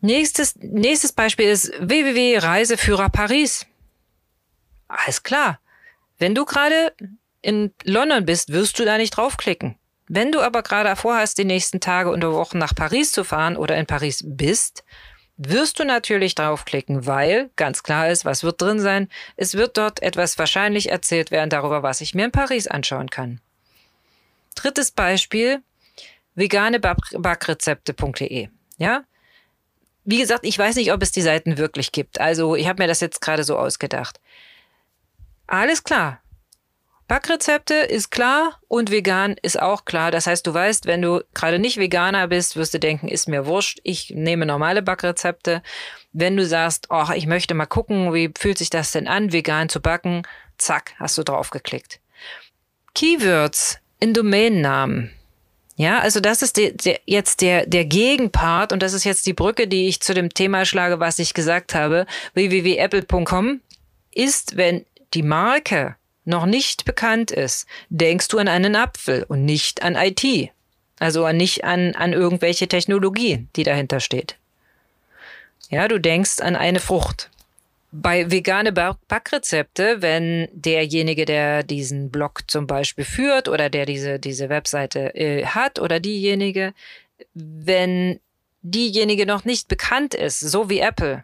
Nächstes, 0.01 0.55
nächstes 0.57 1.11
Beispiel 1.11 1.47
ist 1.47 1.71
www.reiseführer 1.79 3.09
Paris. 3.09 3.65
Alles 4.87 5.23
klar. 5.23 5.59
Wenn 6.17 6.35
du 6.35 6.45
gerade 6.45 6.93
in 7.41 7.73
London 7.83 8.25
bist, 8.25 8.51
wirst 8.51 8.79
du 8.79 8.85
da 8.85 8.97
nicht 8.97 9.11
draufklicken. 9.11 9.75
Wenn 10.07 10.31
du 10.31 10.41
aber 10.41 10.63
gerade 10.63 10.95
vorhast, 10.95 11.37
die 11.37 11.45
nächsten 11.45 11.79
Tage 11.79 12.09
und 12.09 12.23
Wochen 12.23 12.57
nach 12.57 12.73
Paris 12.73 13.11
zu 13.11 13.23
fahren 13.23 13.57
oder 13.57 13.75
in 13.75 13.85
Paris 13.85 14.23
bist, 14.25 14.83
wirst 15.35 15.79
du 15.79 15.83
natürlich 15.83 16.33
draufklicken, 16.33 17.05
weil 17.05 17.49
ganz 17.55 17.83
klar 17.83 18.09
ist, 18.09 18.25
was 18.25 18.43
wird 18.43 18.61
drin 18.61 18.79
sein. 18.79 19.09
Es 19.35 19.53
wird 19.53 19.77
dort 19.77 20.01
etwas 20.01 20.37
wahrscheinlich 20.39 20.89
erzählt 20.89 21.29
werden 21.29 21.49
darüber, 21.49 21.83
was 21.83 22.01
ich 22.01 22.15
mir 22.15 22.25
in 22.25 22.31
Paris 22.31 22.67
anschauen 22.67 23.09
kann. 23.09 23.39
Drittes 24.55 24.91
Beispiel, 24.91 25.61
vegane 26.35 26.79
Backrezepte.de. 26.79 28.49
Ja, 28.77 29.03
wie 30.05 30.19
gesagt, 30.19 30.45
ich 30.45 30.57
weiß 30.57 30.77
nicht, 30.77 30.93
ob 30.93 31.03
es 31.03 31.11
die 31.11 31.21
Seiten 31.21 31.57
wirklich 31.57 31.91
gibt. 31.91 32.21
Also 32.21 32.55
ich 32.55 32.67
habe 32.67 32.81
mir 32.81 32.87
das 32.87 33.01
jetzt 33.01 33.19
gerade 33.19 33.43
so 33.43 33.57
ausgedacht. 33.57 34.21
Alles 35.47 35.83
klar. 35.83 36.21
Backrezepte 37.07 37.73
ist 37.73 38.11
klar 38.11 38.59
und 38.67 38.91
vegan 38.91 39.37
ist 39.41 39.61
auch 39.61 39.85
klar. 39.85 40.11
Das 40.11 40.27
heißt, 40.27 40.45
du 40.45 40.53
weißt, 40.53 40.87
wenn 40.87 41.01
du 41.01 41.23
gerade 41.33 41.57
nicht 41.57 41.77
Veganer 41.77 42.27
bist, 42.27 42.57
wirst 42.57 42.73
du 42.73 42.79
denken, 42.79 43.07
ist 43.07 43.29
mir 43.29 43.45
wurscht, 43.45 43.79
ich 43.83 44.09
nehme 44.09 44.45
normale 44.45 44.81
Backrezepte. 44.81 45.63
Wenn 46.11 46.35
du 46.35 46.45
sagst, 46.45 46.87
oh, 46.89 47.05
ich 47.15 47.25
möchte 47.25 47.53
mal 47.53 47.65
gucken, 47.65 48.13
wie 48.13 48.31
fühlt 48.37 48.57
sich 48.57 48.69
das 48.69 48.91
denn 48.91 49.07
an, 49.07 49.31
vegan 49.31 49.69
zu 49.69 49.79
backen, 49.79 50.23
zack, 50.57 50.95
hast 50.99 51.17
du 51.17 51.23
draufgeklickt. 51.23 52.01
Keywords 52.93 53.79
in 54.01 54.13
Domainnamen. 54.13 55.11
Ja, 55.77 55.99
also 55.99 56.19
das 56.19 56.41
ist 56.41 56.57
die, 56.57 56.75
die, 56.75 56.97
jetzt 57.05 57.39
der, 57.41 57.67
der 57.67 57.85
Gegenpart 57.85 58.73
und 58.73 58.81
das 58.81 58.93
ist 58.93 59.03
jetzt 59.05 59.27
die 59.27 59.33
Brücke, 59.33 59.67
die 59.67 59.87
ich 59.87 60.01
zu 60.01 60.13
dem 60.13 60.33
Thema 60.33 60.65
schlage, 60.65 60.99
was 60.99 61.19
ich 61.19 61.33
gesagt 61.35 61.73
habe. 61.73 62.05
www.apple.com 62.33 63.61
ist, 64.11 64.57
wenn 64.57 64.86
die 65.13 65.23
Marke 65.23 65.95
noch 66.25 66.45
nicht 66.45 66.85
bekannt 66.85 67.31
ist, 67.31 67.67
denkst 67.89 68.27
du 68.27 68.37
an 68.37 68.47
einen 68.47 68.75
Apfel 68.75 69.23
und 69.23 69.45
nicht 69.45 69.81
an 69.83 69.95
IT. 69.95 70.51
Also 70.99 71.29
nicht 71.31 71.63
an, 71.63 71.93
an 71.95 72.13
irgendwelche 72.13 72.67
Technologie, 72.67 73.47
die 73.55 73.63
dahinter 73.63 73.99
steht. 73.99 74.35
Ja, 75.69 75.87
du 75.87 75.99
denkst 75.99 76.39
an 76.41 76.55
eine 76.55 76.79
Frucht 76.79 77.29
bei 77.91 78.29
vegane 78.29 78.71
Backrezepte, 78.71 80.01
wenn 80.01 80.49
derjenige, 80.51 81.25
der 81.25 81.63
diesen 81.63 82.11
Blog 82.11 82.41
zum 82.47 82.67
Beispiel 82.67 83.05
führt 83.05 83.47
oder 83.47 83.69
der 83.69 83.85
diese, 83.85 84.19
diese 84.19 84.49
Webseite 84.49 85.15
äh, 85.15 85.45
hat 85.45 85.79
oder 85.79 85.99
diejenige, 85.99 86.73
wenn 87.33 88.19
diejenige 88.61 89.25
noch 89.25 89.45
nicht 89.45 89.67
bekannt 89.67 90.13
ist, 90.13 90.39
so 90.39 90.69
wie 90.69 90.79
Apple, 90.79 91.23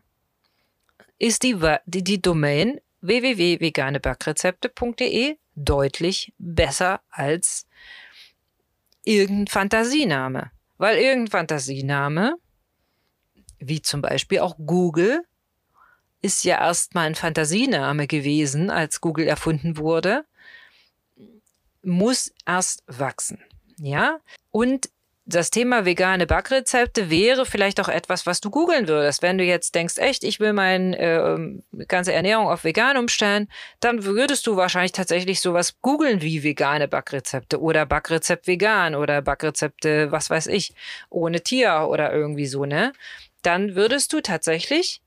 ist 1.19 1.43
die, 1.43 1.57
die, 1.85 2.03
die 2.03 2.21
Domain 2.21 2.79
www.veganebackrezepte.de 3.03 5.37
deutlich 5.55 6.33
besser 6.37 7.01
als 7.09 7.67
irgendein 9.03 9.47
Fantasiename. 9.47 10.51
Weil 10.77 10.97
irgendein 10.97 11.31
Fantasiename, 11.31 12.35
wie 13.59 13.81
zum 13.81 14.01
Beispiel 14.01 14.39
auch 14.39 14.55
Google, 14.57 15.23
ist 16.21 16.45
ja 16.45 16.59
erstmal 16.59 17.07
ein 17.07 17.15
Fantasiename 17.15 18.07
gewesen, 18.07 18.69
als 18.69 19.01
Google 19.01 19.27
erfunden 19.27 19.77
wurde, 19.77 20.25
muss 21.83 22.31
erst 22.45 22.83
wachsen. 22.87 23.43
Ja? 23.77 24.19
Und 24.49 24.89
das 25.25 25.51
Thema 25.51 25.85
vegane 25.85 26.27
Backrezepte 26.27 27.09
wäre 27.09 27.45
vielleicht 27.45 27.79
auch 27.79 27.87
etwas, 27.87 28.25
was 28.25 28.41
du 28.41 28.49
googeln 28.49 28.89
würdest. 28.89 29.21
Wenn 29.21 29.37
du 29.37 29.45
jetzt 29.45 29.73
denkst, 29.73 29.97
echt, 29.97 30.23
ich 30.25 30.41
will 30.41 30.51
meine 30.51 30.97
äh, 30.97 31.85
ganze 31.85 32.11
Ernährung 32.11 32.47
auf 32.47 32.65
vegan 32.65 32.97
umstellen, 32.97 33.47
dann 33.79 34.03
würdest 34.03 34.45
du 34.47 34.57
wahrscheinlich 34.57 34.91
tatsächlich 34.91 35.39
sowas 35.39 35.79
googeln 35.81 36.21
wie 36.21 36.43
vegane 36.43 36.89
Backrezepte 36.89 37.61
oder 37.61 37.85
Backrezept 37.85 38.47
vegan 38.47 38.95
oder 38.95 39.21
Backrezepte, 39.21 40.11
was 40.11 40.29
weiß 40.29 40.47
ich, 40.47 40.73
ohne 41.09 41.41
Tier 41.41 41.87
oder 41.89 42.11
irgendwie 42.11 42.47
so, 42.47 42.65
ne? 42.65 42.91
Dann 43.43 43.75
würdest 43.75 44.11
du 44.11 44.19
tatsächlich 44.19 45.01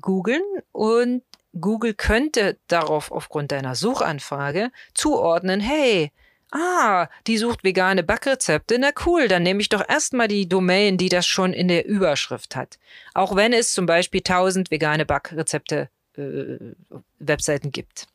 googeln 0.00 0.42
und 0.72 1.22
Google 1.60 1.94
könnte 1.94 2.56
darauf 2.66 3.10
aufgrund 3.12 3.52
deiner 3.52 3.74
Suchanfrage 3.74 4.70
zuordnen, 4.94 5.60
hey, 5.60 6.12
ah, 6.50 7.08
die 7.26 7.38
sucht 7.38 7.64
vegane 7.64 8.02
Backrezepte, 8.02 8.78
na 8.78 8.90
cool, 9.06 9.28
dann 9.28 9.42
nehme 9.42 9.60
ich 9.60 9.68
doch 9.68 9.86
erstmal 9.88 10.28
die 10.28 10.48
Domain, 10.48 10.96
die 10.96 11.08
das 11.08 11.26
schon 11.26 11.52
in 11.52 11.68
der 11.68 11.86
Überschrift 11.86 12.56
hat. 12.56 12.78
Auch 13.14 13.36
wenn 13.36 13.52
es 13.52 13.72
zum 13.72 13.86
Beispiel 13.86 14.20
1000 14.20 14.70
vegane 14.70 15.06
Backrezepte 15.06 15.88
äh, 16.16 16.74
Webseiten 17.18 17.72
gibt. 17.72 18.06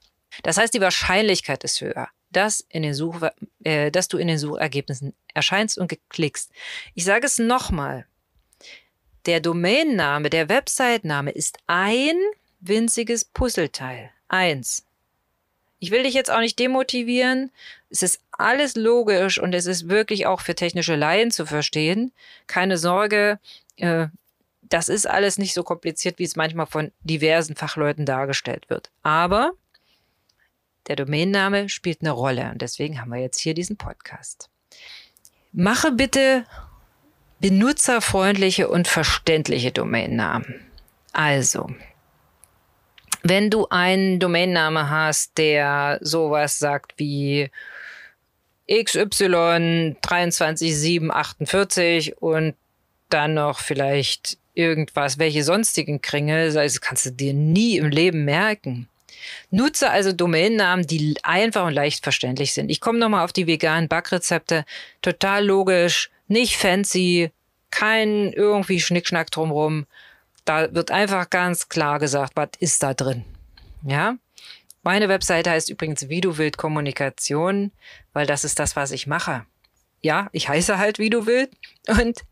Das 0.42 0.58
heißt, 0.58 0.74
die 0.74 0.82
Wahrscheinlichkeit 0.82 1.64
ist 1.64 1.82
höher, 1.82 2.10
dass, 2.32 2.62
in 2.70 2.84
den 2.84 2.94
Such, 2.94 3.22
äh, 3.64 3.92
dass 3.92 4.08
du 4.08 4.18
in 4.18 4.28
den 4.28 4.40
Suchergebnissen 4.40 5.14
erscheinst 5.34 5.78
und 5.78 5.88
geklickst. 5.88 6.52
Ich 6.96 7.06
sage 7.06 7.28
es 7.28 7.38
nochmal, 7.38 8.06
der 9.26 9.40
Domainname, 9.40 10.30
der 10.30 10.50
Website-Name 10.50 11.32
ist 11.32 11.58
ein 11.68 12.16
winziges 12.60 13.26
Puzzleteil. 13.26 14.12
Eins. 14.28 14.86
Ich 15.84 15.92
will 15.92 16.04
dich 16.04 16.14
jetzt 16.14 16.32
auch 16.32 16.40
nicht 16.40 16.58
demotivieren. 16.60 17.52
Es 17.90 18.04
ist 18.04 18.22
alles 18.32 18.78
logisch 18.78 19.38
und 19.38 19.54
es 19.54 19.66
ist 19.66 19.90
wirklich 19.90 20.26
auch 20.28 20.40
für 20.40 20.56
technische 20.56 20.96
Laien 20.96 21.30
zu 21.30 21.46
verstehen. 21.46 22.14
Keine 22.48 22.78
Sorge, 22.78 23.38
äh, 23.76 24.08
das 24.62 24.88
ist 24.88 25.06
alles 25.06 25.38
nicht 25.38 25.54
so 25.54 25.62
kompliziert, 25.62 26.20
wie 26.20 26.24
es 26.24 26.38
manchmal 26.38 26.68
von 26.68 26.94
diversen 27.02 27.58
Fachleuten 27.58 28.06
dargestellt 28.06 28.70
wird. 28.70 28.92
Aber 29.02 29.52
der 30.88 30.96
Domainname 30.96 31.68
spielt 31.68 32.00
eine 32.00 32.12
Rolle 32.12 32.52
und 32.54 32.62
deswegen 32.62 33.02
haben 33.02 33.12
wir 33.12 33.20
jetzt 33.20 33.42
hier 33.42 33.54
diesen 33.54 33.76
Podcast. 33.76 34.50
Mache 35.52 35.92
bitte 35.92 36.46
benutzerfreundliche 37.42 38.70
und 38.70 38.88
verständliche 38.88 39.74
Domainnamen. 39.74 40.62
Also, 41.12 41.68
wenn 43.24 43.50
du 43.50 43.68
einen 43.70 44.20
Domainname 44.20 44.90
hast, 44.90 45.38
der 45.38 46.00
sowas 46.02 46.60
sagt 46.60 46.94
wie 46.98 47.50
XY 48.70 49.96
23748 50.02 52.22
und 52.22 52.56
dann 53.10 53.34
noch 53.34 53.60
vielleicht 53.60 54.38
irgendwas, 54.54 55.20
welche 55.20 55.44
sonstigen 55.44 56.02
Kringel, 56.02 56.54
das 56.54 56.80
kannst 56.82 57.06
du 57.06 57.12
dir 57.12 57.34
nie 57.34 57.78
im 57.78 57.90
Leben 57.90 58.26
merken. 58.26 58.88
Nutze 59.52 59.90
also 59.90 60.12
Domainnamen, 60.12 60.86
die 60.86 61.16
einfach 61.24 61.66
und 61.66 61.74
leicht 61.74 62.04
verständlich 62.04 62.54
sind. 62.54 62.70
Ich 62.70 62.82
komme 62.82 63.00
nochmal 63.00 63.24
auf 63.24 63.34
die 63.34 63.48
veganen 63.48 63.88
Backrezepte. 63.88 64.66
Total 65.02 65.46
logisch, 65.46 66.10
nicht 66.28 66.58
fancy, 66.58 67.32
kein 67.72 68.34
irgendwie 68.34 68.80
Schnickschnack 68.80 69.32
drumrum. 69.32 69.86
Da 70.46 70.74
wird 70.74 70.92
einfach 70.92 71.30
ganz 71.30 71.70
klar 71.70 72.00
gesagt, 72.00 72.34
was 72.36 72.50
ist 72.60 72.84
da 72.84 72.94
drin. 72.94 73.24
Ja? 73.84 74.18
Meine 74.82 75.08
Webseite 75.08 75.52
heißt 75.52 75.70
übrigens 75.70 76.10
Wie 76.10 76.22
du 76.22 76.38
willst 76.38 76.58
Kommunikation, 76.58 77.72
weil 78.12 78.26
das 78.26 78.44
ist 78.44 78.60
das, 78.60 78.76
was 78.76 78.92
ich 78.92 79.08
mache. 79.08 79.46
Ja, 80.02 80.28
ich 80.34 80.50
heiße 80.50 80.78
halt 80.78 81.00
Wie 81.00 81.10
du 81.10 81.26
willst 81.26 81.56
und 81.88 82.26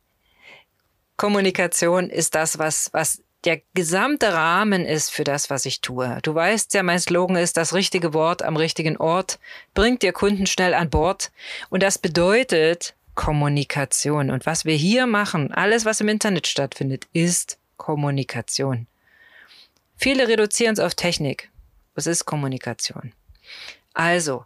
Kommunikation 1.15 2.09
ist 2.09 2.35
das, 2.35 2.57
was, 2.57 2.91
was 2.93 3.21
der 3.43 3.61
gesamte 3.73 4.33
Rahmen 4.33 4.85
ist 4.85 5.09
für 5.09 5.23
das, 5.23 5.49
was 5.49 5.65
ich 5.65 5.81
tue. 5.81 6.19
Du 6.21 6.35
weißt 6.35 6.73
ja, 6.73 6.83
mein 6.83 6.99
Slogan 6.99 7.37
ist, 7.37 7.57
das 7.57 7.73
richtige 7.73 8.13
Wort 8.13 8.43
am 8.43 8.55
richtigen 8.55 8.97
Ort 8.97 9.39
bringt 9.73 10.03
dir 10.03 10.13
Kunden 10.13 10.45
schnell 10.45 10.73
an 10.73 10.89
Bord. 10.89 11.31
Und 11.69 11.81
das 11.83 11.97
bedeutet 11.97 12.95
Kommunikation. 13.15 14.29
Und 14.29 14.45
was 14.45 14.65
wir 14.65 14.75
hier 14.75 15.07
machen, 15.07 15.51
alles, 15.51 15.85
was 15.85 16.01
im 16.01 16.07
Internet 16.07 16.47
stattfindet, 16.47 17.07
ist 17.13 17.57
Kommunikation. 17.91 18.87
Viele 19.97 20.29
reduzieren 20.29 20.73
es 20.73 20.79
auf 20.79 20.95
Technik. 20.95 21.49
Was 21.93 22.07
ist 22.07 22.25
Kommunikation? 22.25 23.11
Also, 23.93 24.45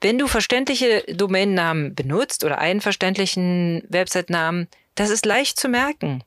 wenn 0.00 0.16
du 0.16 0.28
verständliche 0.28 1.02
Domainnamen 1.08 1.96
benutzt 1.96 2.44
oder 2.44 2.58
einen 2.58 2.80
verständlichen 2.80 3.82
Website-Namen, 3.88 4.68
das 4.94 5.10
ist 5.10 5.26
leicht 5.26 5.58
zu 5.58 5.68
merken. 5.68 6.22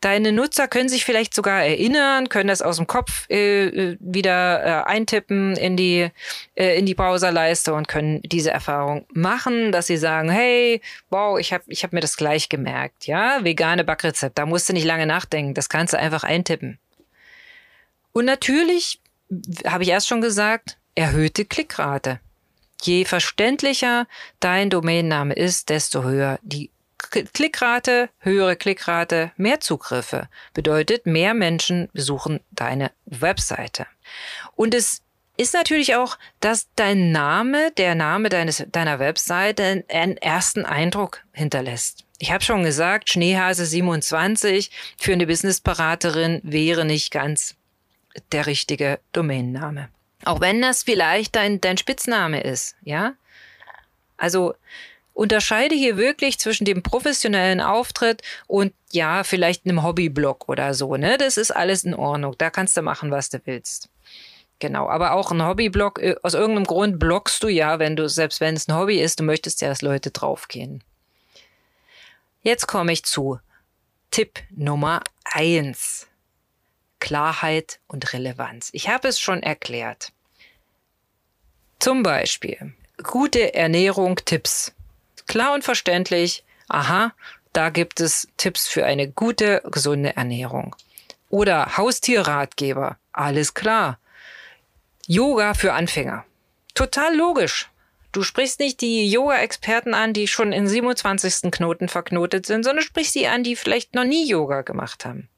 Deine 0.00 0.32
Nutzer 0.32 0.68
können 0.68 0.88
sich 0.88 1.04
vielleicht 1.04 1.34
sogar 1.34 1.62
erinnern, 1.62 2.28
können 2.28 2.48
das 2.48 2.62
aus 2.62 2.76
dem 2.76 2.86
Kopf 2.86 3.28
äh, 3.30 3.66
äh, 3.66 3.96
wieder 4.00 4.64
äh, 4.64 4.90
eintippen 4.90 5.56
in 5.56 5.76
die, 5.76 6.10
äh, 6.54 6.78
in 6.78 6.86
die 6.86 6.94
Browserleiste 6.94 7.74
und 7.74 7.88
können 7.88 8.20
diese 8.22 8.50
Erfahrung 8.50 9.06
machen, 9.12 9.72
dass 9.72 9.86
sie 9.86 9.96
sagen, 9.96 10.30
hey, 10.30 10.80
wow, 11.10 11.38
ich 11.38 11.52
habe 11.52 11.64
ich 11.68 11.84
hab 11.84 11.92
mir 11.92 12.00
das 12.00 12.16
gleich 12.16 12.48
gemerkt. 12.48 13.06
Ja, 13.06 13.44
vegane 13.44 13.84
Backrezept, 13.84 14.38
da 14.38 14.46
musst 14.46 14.68
du 14.68 14.72
nicht 14.72 14.84
lange 14.84 15.06
nachdenken, 15.06 15.54
das 15.54 15.68
kannst 15.68 15.92
du 15.92 15.98
einfach 15.98 16.24
eintippen. 16.24 16.78
Und 18.12 18.26
natürlich, 18.26 19.00
habe 19.66 19.82
ich 19.82 19.88
erst 19.88 20.08
schon 20.08 20.20
gesagt, 20.20 20.76
erhöhte 20.94 21.44
Klickrate. 21.44 22.20
Je 22.82 23.04
verständlicher 23.04 24.06
dein 24.40 24.68
Domainname 24.68 25.34
ist, 25.34 25.70
desto 25.70 26.02
höher 26.02 26.38
die 26.42 26.70
Klickrate, 27.10 28.08
höhere 28.20 28.56
Klickrate, 28.56 29.32
mehr 29.36 29.60
Zugriffe 29.60 30.28
bedeutet, 30.54 31.06
mehr 31.06 31.34
Menschen 31.34 31.88
besuchen 31.92 32.40
deine 32.50 32.90
Webseite. 33.06 33.86
Und 34.54 34.74
es 34.74 35.02
ist 35.36 35.54
natürlich 35.54 35.96
auch, 35.96 36.18
dass 36.40 36.68
dein 36.76 37.10
Name, 37.10 37.72
der 37.76 37.94
Name 37.94 38.28
deines, 38.28 38.64
deiner 38.70 38.98
Webseite, 38.98 39.84
einen 39.88 40.16
ersten 40.16 40.64
Eindruck 40.64 41.22
hinterlässt. 41.32 42.04
Ich 42.18 42.30
habe 42.30 42.44
schon 42.44 42.62
gesagt, 42.62 43.10
Schneehase 43.10 43.66
27 43.66 44.70
für 44.98 45.12
eine 45.12 45.26
Businessberaterin 45.26 46.40
wäre 46.44 46.84
nicht 46.84 47.10
ganz 47.10 47.56
der 48.30 48.46
richtige 48.46 49.00
Domainname. 49.12 49.88
Auch 50.24 50.40
wenn 50.40 50.62
das 50.62 50.84
vielleicht 50.84 51.34
dein, 51.34 51.60
dein 51.60 51.78
Spitzname 51.78 52.42
ist, 52.42 52.76
ja? 52.82 53.14
Also 54.16 54.54
unterscheide 55.14 55.74
hier 55.74 55.96
wirklich 55.96 56.38
zwischen 56.38 56.64
dem 56.64 56.82
professionellen 56.82 57.60
Auftritt 57.60 58.22
und 58.46 58.72
ja, 58.90 59.24
vielleicht 59.24 59.66
einem 59.66 59.82
Hobbyblog 59.82 60.48
oder 60.48 60.74
so, 60.74 60.96
ne? 60.96 61.18
Das 61.18 61.36
ist 61.36 61.50
alles 61.50 61.84
in 61.84 61.94
Ordnung. 61.94 62.34
Da 62.38 62.50
kannst 62.50 62.76
du 62.76 62.82
machen, 62.82 63.10
was 63.10 63.30
du 63.30 63.40
willst. 63.44 63.88
Genau, 64.58 64.88
aber 64.88 65.12
auch 65.12 65.32
ein 65.32 65.44
Hobbyblog, 65.44 65.98
äh, 66.00 66.16
aus 66.22 66.34
irgendeinem 66.34 66.66
Grund 66.66 66.98
bloggst 66.98 67.42
du 67.42 67.48
ja, 67.48 67.78
wenn 67.78 67.96
du, 67.96 68.08
selbst 68.08 68.40
wenn 68.40 68.54
es 68.54 68.68
ein 68.68 68.76
Hobby 68.76 69.00
ist, 69.00 69.18
du 69.18 69.24
möchtest 69.24 69.60
ja, 69.60 69.68
dass 69.68 69.82
Leute 69.82 70.10
draufgehen. 70.10 70.84
Jetzt 72.42 72.66
komme 72.66 72.92
ich 72.92 73.04
zu 73.04 73.40
Tipp 74.10 74.38
Nummer 74.50 75.02
eins: 75.24 76.06
Klarheit 77.00 77.80
und 77.88 78.12
Relevanz. 78.12 78.70
Ich 78.72 78.88
habe 78.88 79.08
es 79.08 79.18
schon 79.18 79.42
erklärt. 79.42 80.12
Zum 81.80 82.02
Beispiel 82.04 82.74
gute 83.02 83.54
Ernährung, 83.54 84.16
Tipps. 84.24 84.72
Klar 85.26 85.54
und 85.54 85.64
verständlich, 85.64 86.44
aha, 86.68 87.12
da 87.52 87.70
gibt 87.70 88.00
es 88.00 88.28
Tipps 88.36 88.68
für 88.68 88.84
eine 88.84 89.08
gute, 89.08 89.62
gesunde 89.70 90.16
Ernährung. 90.16 90.74
Oder 91.28 91.76
Haustierratgeber, 91.76 92.96
alles 93.12 93.54
klar. 93.54 93.98
Yoga 95.06 95.54
für 95.54 95.72
Anfänger. 95.72 96.24
Total 96.74 97.14
logisch. 97.14 97.68
Du 98.12 98.22
sprichst 98.22 98.60
nicht 98.60 98.82
die 98.82 99.10
Yoga-Experten 99.10 99.94
an, 99.94 100.12
die 100.12 100.28
schon 100.28 100.52
in 100.52 100.68
27. 100.68 101.50
Knoten 101.50 101.88
verknotet 101.88 102.44
sind, 102.44 102.62
sondern 102.62 102.84
sprichst 102.84 103.14
die 103.14 103.26
an, 103.26 103.42
die 103.42 103.56
vielleicht 103.56 103.94
noch 103.94 104.04
nie 104.04 104.28
Yoga 104.28 104.60
gemacht 104.62 105.06
haben. 105.06 105.28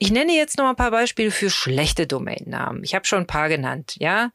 Ich 0.00 0.12
nenne 0.12 0.32
jetzt 0.32 0.58
noch 0.58 0.68
ein 0.68 0.76
paar 0.76 0.92
Beispiele 0.92 1.32
für 1.32 1.50
schlechte 1.50 2.06
Domainnamen. 2.06 2.84
Ich 2.84 2.94
habe 2.94 3.04
schon 3.04 3.18
ein 3.20 3.26
paar 3.26 3.48
genannt, 3.48 3.96
ja. 3.98 4.30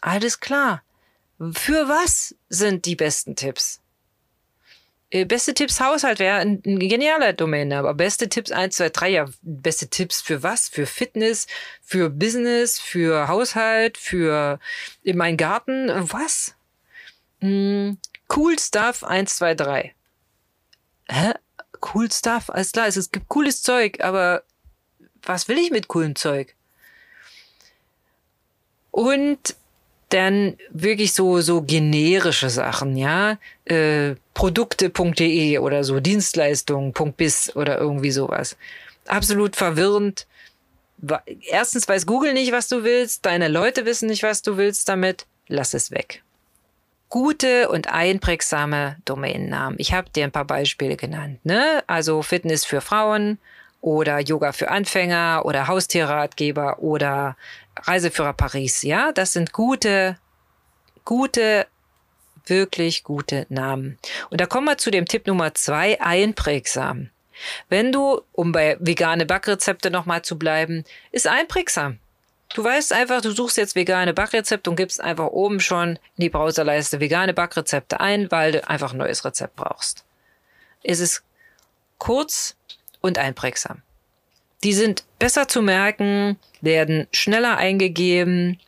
Alles 0.00 0.40
klar. 0.40 0.82
Für 1.52 1.88
was 1.88 2.34
sind 2.48 2.84
die 2.84 2.96
besten 2.96 3.36
Tipps? 3.36 3.80
Äh, 5.10 5.24
beste 5.24 5.54
Tipps 5.54 5.80
Haushalt 5.80 6.20
wäre 6.20 6.38
ein, 6.38 6.62
ein, 6.64 6.78
genialer 6.78 7.32
Domain, 7.32 7.72
aber 7.72 7.94
beste 7.94 8.28
Tipps 8.28 8.52
1, 8.52 8.76
2, 8.76 8.90
3, 8.90 9.08
ja, 9.08 9.26
beste 9.42 9.88
Tipps 9.88 10.20
für 10.20 10.44
was? 10.44 10.68
Für 10.68 10.86
Fitness, 10.86 11.48
für 11.82 12.10
Business, 12.10 12.78
für 12.78 13.26
Haushalt, 13.26 13.98
für 13.98 14.60
in 15.02 15.16
meinen 15.16 15.36
Garten, 15.36 15.90
was? 16.12 16.54
Hm, 17.40 17.98
cool 18.34 18.56
Stuff 18.58 19.02
1, 19.02 19.36
2, 19.36 19.54
3. 19.54 19.94
Hä? 21.08 21.32
Cool 21.94 22.10
Stuff, 22.12 22.50
alles 22.50 22.72
klar, 22.72 22.86
es 22.86 23.10
gibt 23.10 23.28
cooles 23.28 23.62
Zeug, 23.62 24.00
aber 24.00 24.44
was 25.22 25.48
will 25.48 25.58
ich 25.58 25.70
mit 25.70 25.88
coolem 25.88 26.14
Zeug? 26.14 26.54
Und 28.90 29.56
dann 30.10 30.56
wirklich 30.70 31.14
so, 31.14 31.40
so 31.40 31.62
generische 31.62 32.50
Sachen, 32.50 32.96
ja, 32.96 33.38
äh, 33.64 34.14
Produkte.de 34.40 35.58
oder 35.58 35.84
so, 35.84 36.00
Dienstleistungen.biz 36.00 37.52
oder 37.56 37.76
irgendwie 37.76 38.10
sowas. 38.10 38.56
Absolut 39.06 39.54
verwirrend. 39.54 40.26
Erstens 41.50 41.86
weiß 41.86 42.06
Google 42.06 42.32
nicht, 42.32 42.50
was 42.50 42.66
du 42.66 42.82
willst, 42.82 43.26
deine 43.26 43.48
Leute 43.48 43.84
wissen 43.84 44.08
nicht, 44.08 44.22
was 44.22 44.40
du 44.40 44.56
willst 44.56 44.88
damit, 44.88 45.26
lass 45.48 45.74
es 45.74 45.90
weg. 45.90 46.22
Gute 47.10 47.68
und 47.68 47.92
einprägsame 47.92 48.96
Domainnamen. 49.04 49.78
Ich 49.78 49.92
habe 49.92 50.08
dir 50.08 50.24
ein 50.24 50.32
paar 50.32 50.46
Beispiele 50.46 50.96
genannt, 50.96 51.44
ne? 51.44 51.84
Also 51.86 52.22
Fitness 52.22 52.64
für 52.64 52.80
Frauen 52.80 53.36
oder 53.82 54.20
Yoga 54.20 54.52
für 54.52 54.70
Anfänger 54.70 55.42
oder 55.44 55.68
Haustierratgeber 55.68 56.78
oder 56.78 57.36
Reiseführer 57.76 58.32
Paris, 58.32 58.80
ja, 58.84 59.12
das 59.12 59.34
sind 59.34 59.52
gute, 59.52 60.16
gute, 61.04 61.66
wirklich 62.50 63.04
gute 63.04 63.46
Namen. 63.48 63.98
Und 64.28 64.40
da 64.40 64.46
kommen 64.46 64.66
wir 64.66 64.78
zu 64.78 64.90
dem 64.90 65.06
Tipp 65.06 65.26
Nummer 65.26 65.54
zwei, 65.54 66.00
einprägsam. 66.00 67.10
Wenn 67.68 67.92
du, 67.92 68.20
um 68.32 68.52
bei 68.52 68.76
vegane 68.80 69.24
Backrezepte 69.24 69.90
nochmal 69.90 70.22
zu 70.22 70.38
bleiben, 70.38 70.84
ist 71.10 71.26
einprägsam. 71.26 71.98
Du 72.54 72.64
weißt 72.64 72.92
einfach, 72.92 73.20
du 73.20 73.30
suchst 73.30 73.56
jetzt 73.56 73.76
vegane 73.76 74.12
Backrezepte 74.12 74.68
und 74.68 74.76
gibst 74.76 75.00
einfach 75.00 75.28
oben 75.28 75.60
schon 75.60 75.90
in 75.90 76.22
die 76.22 76.30
Browserleiste 76.30 76.98
vegane 76.98 77.32
Backrezepte 77.32 78.00
ein, 78.00 78.30
weil 78.30 78.52
du 78.52 78.68
einfach 78.68 78.92
ein 78.92 78.98
neues 78.98 79.24
Rezept 79.24 79.56
brauchst. 79.56 80.04
Es 80.82 80.98
ist 80.98 81.22
kurz 81.98 82.56
und 83.00 83.18
einprägsam. 83.18 83.82
Die 84.64 84.72
sind 84.72 85.04
besser 85.18 85.48
zu 85.48 85.62
merken, 85.62 86.38
werden 86.60 87.06
schneller 87.12 87.56
eingegeben 87.56 88.58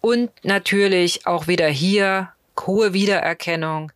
und 0.00 0.30
natürlich 0.44 1.26
auch 1.26 1.48
wieder 1.48 1.68
hier 1.68 2.32
hohe 2.66 2.92
Wiedererkennung. 2.92 3.92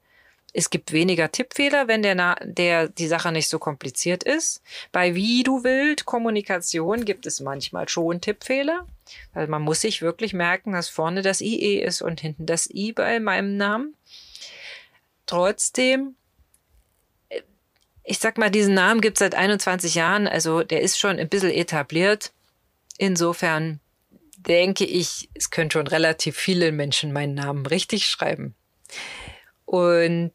Es 0.52 0.70
gibt 0.70 0.92
weniger 0.92 1.30
Tippfehler, 1.30 1.86
wenn 1.86 2.02
der, 2.02 2.36
der 2.44 2.88
die 2.88 3.06
Sache 3.06 3.30
nicht 3.30 3.48
so 3.48 3.58
kompliziert 3.58 4.24
ist. 4.24 4.62
Bei 4.90 5.14
wie 5.14 5.44
du 5.44 5.62
willst 5.62 6.06
Kommunikation 6.06 7.04
gibt 7.04 7.26
es 7.26 7.40
manchmal 7.40 7.88
schon 7.88 8.20
Tippfehler. 8.20 8.86
Weil 9.32 9.46
man 9.46 9.62
muss 9.62 9.80
sich 9.80 10.02
wirklich 10.02 10.32
merken, 10.32 10.72
dass 10.72 10.88
vorne 10.88 11.22
das 11.22 11.40
IE 11.40 11.80
ist 11.80 12.02
und 12.02 12.20
hinten 12.20 12.46
das 12.46 12.68
I 12.70 12.92
bei 12.92 13.20
meinem 13.20 13.56
Namen. 13.56 13.94
Trotzdem, 15.26 16.16
ich 18.02 18.18
sag 18.18 18.38
mal, 18.38 18.50
diesen 18.50 18.74
Namen 18.74 19.00
gibt 19.00 19.16
es 19.16 19.20
seit 19.20 19.34
21 19.34 19.94
Jahren, 19.94 20.26
also 20.26 20.62
der 20.62 20.80
ist 20.80 20.98
schon 20.98 21.18
ein 21.18 21.28
bisschen 21.28 21.52
etabliert. 21.52 22.32
Insofern 22.98 23.80
denke 24.46 24.85
ich, 24.85 25.29
es 25.35 25.50
können 25.50 25.70
schon 25.70 25.87
relativ 25.87 26.37
viele 26.37 26.72
Menschen 26.72 27.12
meinen 27.12 27.35
Namen 27.35 27.66
richtig 27.66 28.07
schreiben. 28.07 28.55
Und 29.64 30.33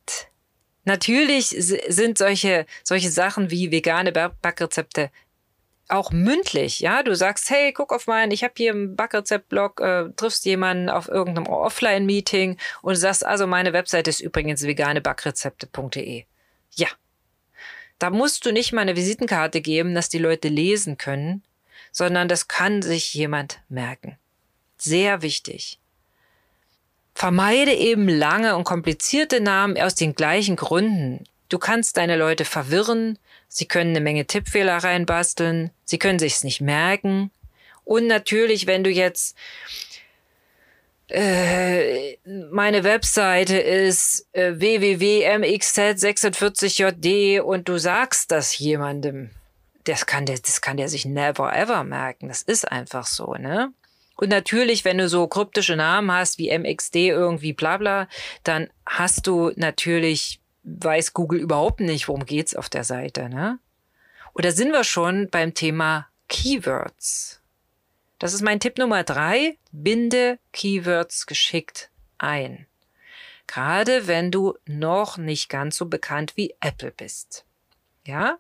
natürlich 0.84 1.48
sind 1.50 2.18
solche, 2.18 2.66
solche 2.84 3.12
Sachen 3.12 3.52
wie 3.52 3.72
vegane 3.72 4.12
Backrezepte 4.12 5.12
auch 5.88 6.12
mündlich, 6.12 6.80
ja, 6.80 7.04
du 7.04 7.16
sagst, 7.16 7.50
hey, 7.50 7.72
guck 7.72 7.94
auf 7.94 8.08
meinen, 8.08 8.32
ich 8.32 8.44
habe 8.44 8.54
hier 8.58 8.72
einen 8.72 8.96
Backrezept-Blog, 8.96 9.82
äh, 9.82 10.10
triffst 10.16 10.46
jemanden 10.46 10.90
auf 10.90 11.08
irgendeinem 11.08 11.48
Offline-Meeting 11.48 12.58
und 12.82 12.96
sagst, 12.96 13.26
also 13.26 13.46
meine 13.46 13.74
Webseite 13.74 14.10
ist 14.10 14.20
übrigens 14.20 14.64
veganeBackrezepte.de. 14.64 16.26
Ja. 16.72 16.88
Da 18.00 18.10
musst 18.10 18.46
du 18.46 18.52
nicht 18.52 18.74
mal 18.74 18.82
eine 18.82 18.96
Visitenkarte 18.96 19.62
geben, 19.62 19.94
dass 19.94 20.10
die 20.10 20.18
Leute 20.18 20.50
lesen 20.50 20.98
können, 20.98 21.44
sondern 21.96 22.28
das 22.28 22.48
kann 22.50 22.82
sich 22.82 23.14
jemand 23.14 23.62
merken. 23.70 24.18
Sehr 24.78 25.22
wichtig. 25.22 25.80
Vermeide 27.14 27.74
eben 27.74 28.10
lange 28.10 28.58
und 28.58 28.66
komplizierte 28.66 29.40
Namen 29.40 29.80
aus 29.80 29.96
den 29.96 30.14
gleichen 30.14 30.58
Gründen. 30.58 31.24
Du 31.48 31.58
kannst 31.58 31.96
deine 31.96 32.18
Leute 32.18 32.44
verwirren, 32.44 33.18
sie 33.48 33.66
können 33.66 33.92
eine 33.92 34.02
Menge 34.02 34.26
Tippfehler 34.26 34.76
reinbasteln, 34.76 35.72
sie 35.86 35.98
können 35.98 36.20
sich's 36.20 36.44
nicht 36.44 36.60
merken. 36.60 37.32
Und 37.86 38.08
natürlich, 38.08 38.68
wenn 38.68 38.84
du 38.84 38.90
jetzt 38.90 39.38
äh, 41.08 42.18
meine 42.52 42.84
Webseite 42.84 43.58
ist 43.58 44.28
äh, 44.34 44.60
www.mxz46jd 44.60 47.40
und 47.40 47.70
du 47.70 47.78
sagst 47.78 48.32
das 48.32 48.60
jemandem, 48.60 49.30
das 49.86 50.06
kann 50.06 50.26
der, 50.26 50.38
das 50.38 50.62
kann 50.62 50.78
der 50.78 50.90
sich 50.90 51.06
never 51.06 51.56
ever 51.56 51.84
merken. 51.84 52.28
Das 52.28 52.42
ist 52.42 52.70
einfach 52.72 53.08
so, 53.08 53.36
ne? 53.36 53.74
Und 54.18 54.30
natürlich, 54.30 54.86
wenn 54.86 54.98
du 54.98 55.10
so 55.10 55.28
kryptische 55.28 55.76
Namen 55.76 56.12
hast 56.12 56.38
wie 56.38 56.58
MXD 56.58 56.96
irgendwie 56.96 57.54
bla 57.54 57.78
bla, 57.78 58.08
dann 58.44 58.70
hast 58.86 59.28
du 59.28 59.52
natürlich, 59.56 60.40
weiß 60.64 61.14
Google 61.14 61.40
überhaupt 61.40 61.82
nicht, 61.82 62.08
worum 62.08 62.26
geht's 62.26 62.56
auf 62.56 62.70
der 62.70 62.84
Seite, 62.84 63.30
ne? 63.30 63.60
Oder 64.34 64.52
sind 64.52 64.72
wir 64.72 64.84
schon 64.84 65.30
beim 65.30 65.54
Thema 65.54 66.08
Keywords? 66.28 67.42
Das 68.20 68.34
ist 68.34 68.42
mein 68.42 68.60
Tipp 68.60 68.78
Nummer 68.78 69.04
drei. 69.04 69.58
Binde 69.72 70.40
Keywords 70.52 71.26
geschickt 71.26 71.90
ein. 72.18 72.66
Gerade 73.48 74.08
wenn 74.08 74.32
du 74.32 74.56
noch 74.66 75.18
nicht 75.18 75.50
ganz 75.50 75.78
so 75.78 75.86
bekannt 75.86 76.34
wie 76.36 76.56
Apple 76.62 76.92
bist. 76.92 77.46
Ja? 78.06 78.38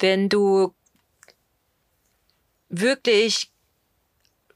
Wenn 0.00 0.28
du 0.28 0.74
wirklich 2.68 3.50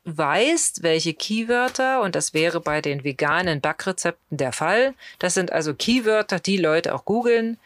weißt, 0.04 0.82
welche 0.82 1.14
Keywörter, 1.14 2.02
und 2.02 2.14
das 2.14 2.34
wäre 2.34 2.60
bei 2.60 2.80
den 2.80 3.04
veganen 3.04 3.60
Backrezepten 3.60 4.36
der 4.36 4.52
Fall, 4.52 4.94
das 5.18 5.34
sind 5.34 5.52
also 5.52 5.74
Keywörter, 5.74 6.40
die 6.40 6.58
Leute 6.58 6.94
auch 6.94 7.04
googeln, 7.04 7.58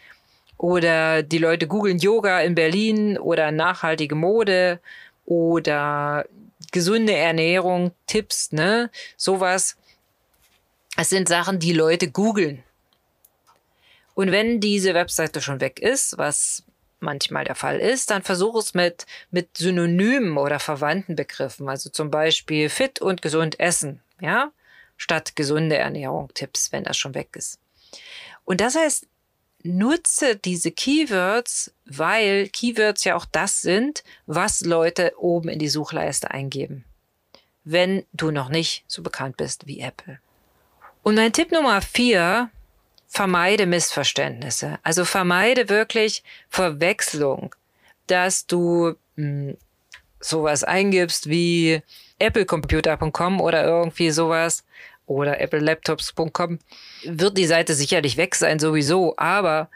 oder 0.57 1.23
die 1.23 1.39
Leute 1.39 1.69
googeln 1.69 1.99
Yoga 1.99 2.41
in 2.41 2.57
Berlin 2.57 3.17
oder 3.17 3.53
nachhaltige 3.53 4.17
Mode 4.17 4.81
oder 5.25 6.27
gesunde 6.73 7.15
Ernährung, 7.15 7.93
Tipps, 8.07 8.51
ne, 8.53 8.91
sowas. 9.17 9.77
Es 10.97 11.11
sind 11.11 11.29
Sachen, 11.29 11.61
die 11.61 11.73
Leute 11.73 12.11
googeln. 12.11 12.65
Und 14.15 14.33
wenn 14.33 14.59
diese 14.59 14.95
Webseite 14.95 15.41
schon 15.41 15.61
weg 15.61 15.79
ist, 15.79 16.19
was 16.19 16.65
manchmal 17.01 17.45
der 17.45 17.55
Fall 17.55 17.79
ist, 17.79 18.11
dann 18.11 18.23
versuch 18.23 18.57
es 18.57 18.75
mit, 18.75 19.07
mit 19.31 19.57
Synonymen 19.57 20.37
oder 20.37 20.59
verwandten 20.59 21.17
Begriffen, 21.17 21.69
also 21.69 21.91
zum 21.91 22.11
Beispiel 22.11 22.69
fit 22.69 23.01
und 23.01 23.23
gesund 23.23 23.61
essen, 23.61 24.01
ja, 24.21 24.51
statt 24.97 25.37
gesunde 25.37 25.77
Ernährung, 25.77 26.31
Tipps, 26.35 26.73
wenn 26.73 26.85
das 26.85 26.97
schon 26.97 27.15
weg 27.15 27.31
ist. 27.35 27.61
Und 28.45 28.61
das 28.61 28.75
heißt, 28.75 29.07
nutze 29.63 30.37
diese 30.37 30.71
Keywords, 30.71 31.73
weil 31.85 32.49
Keywords 32.49 33.05
ja 33.05 33.17
auch 33.17 33.27
das 33.27 33.63
sind, 33.63 34.05
was 34.27 34.61
Leute 34.61 35.13
oben 35.19 35.49
in 35.49 35.59
die 35.59 35.69
Suchleiste 35.69 36.31
eingeben, 36.31 36.85
wenn 37.65 38.05
du 38.13 38.31
noch 38.31 38.49
nicht 38.49 38.85
so 38.87 39.03
bekannt 39.03 39.37
bist 39.37 39.67
wie 39.67 39.81
Apple. 39.81 40.21
Und 41.03 41.15
mein 41.15 41.33
Tipp 41.33 41.53
Nummer 41.53 41.81
vier 41.81 42.51
vermeide 43.09 43.67
Missverständnisse. 43.67 44.79
Also 44.83 45.05
vermeide 45.05 45.69
wirklich 45.69 46.23
Verwechslung, 46.49 47.55
dass 48.07 48.47
du 48.47 48.95
mh, 49.17 49.51
hm, 49.51 49.57
sowas 50.21 50.65
eingibst 50.65 51.29
wie 51.29 51.83
applecomputer.com 52.21 53.41
oder 53.41 53.65
irgendwie 53.65 54.11
sowas 54.11 54.65
oder 55.07 55.41
applelaptops.com, 55.41 56.59
wird 57.05 57.39
die 57.39 57.47
Seite 57.47 57.75
sicherlich 57.75 58.17
weg 58.17 58.35
sein 58.35 58.59
sowieso, 58.59 59.15
aber 59.17 59.71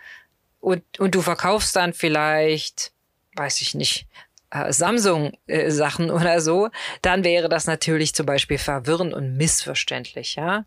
und, 0.61 0.83
und 1.01 1.15
du 1.15 1.23
verkaufst 1.23 1.75
dann 1.75 1.93
vielleicht, 1.93 2.93
weiß 3.35 3.63
ich 3.63 3.75
nicht, 3.75 4.07
äh, 4.51 4.73
Samsung-Sachen 4.73 6.09
äh, 6.09 6.13
oder 6.13 6.41
so, 6.41 6.69
dann 7.01 7.25
wäre 7.25 7.49
das 7.49 7.67
natürlich 7.67 8.15
zum 8.15 8.27
Beispiel 8.27 8.59
verwirrend 8.59 9.15
und 9.15 9.37
missverständlich, 9.37 10.37
ja. 10.37 10.65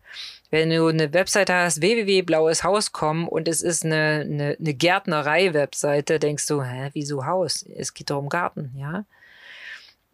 Wenn 0.56 0.70
du 0.70 0.88
eine 0.88 1.12
Webseite 1.12 1.54
hast, 1.54 1.82
www.blaueshaus.com 1.82 3.28
und 3.28 3.50
es 3.50 3.62
ist 3.62 3.84
eine, 3.84 4.22
eine, 4.26 4.56
eine 4.58 4.74
Gärtnerei-Webseite, 4.74 6.18
denkst 6.18 6.48
du, 6.48 6.64
hä, 6.64 6.92
wieso 6.94 7.26
Haus? 7.26 7.66
Es 7.76 7.94
geht 7.94 8.10
doch 8.10 8.20
um 8.20 8.30
Garten, 8.30 8.74
ja. 8.78 9.04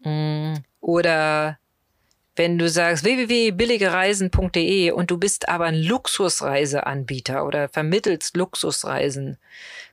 Mm, 0.00 0.54
oder 0.80 1.60
wenn 2.34 2.58
du 2.58 2.68
sagst 2.68 3.04
www.billigereisen.de 3.04 4.90
und 4.90 5.12
du 5.12 5.16
bist 5.16 5.48
aber 5.48 5.66
ein 5.66 5.80
Luxusreiseanbieter 5.80 7.46
oder 7.46 7.68
vermittelst 7.68 8.36
Luxusreisen, 8.36 9.38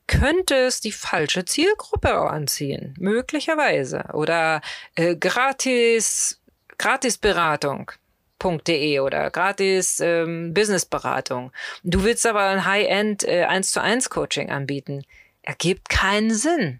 könnte 0.07 0.55
es 0.55 0.81
die 0.81 0.91
falsche 0.91 1.45
Zielgruppe 1.45 2.11
anziehen, 2.15 2.95
möglicherweise. 2.97 4.05
Oder 4.13 4.61
äh, 4.95 5.15
gratis, 5.15 6.41
Gratisberatung. 6.79 7.91
.de 8.39 8.99
oder 8.99 9.29
gratis 9.31 9.99
ähm, 9.99 10.53
Businessberatung. 10.53 11.51
Du 11.83 12.03
willst 12.03 12.25
aber 12.25 12.43
ein 12.43 12.65
High-End 12.65 13.23
äh, 13.23 13.43
1 13.45 13.71
zu 13.71 13.81
1 13.81 14.09
Coaching 14.09 14.49
anbieten. 14.49 15.03
Ergibt 15.41 15.89
keinen 15.89 16.33
Sinn. 16.33 16.79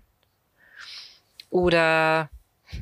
Oder 1.49 2.29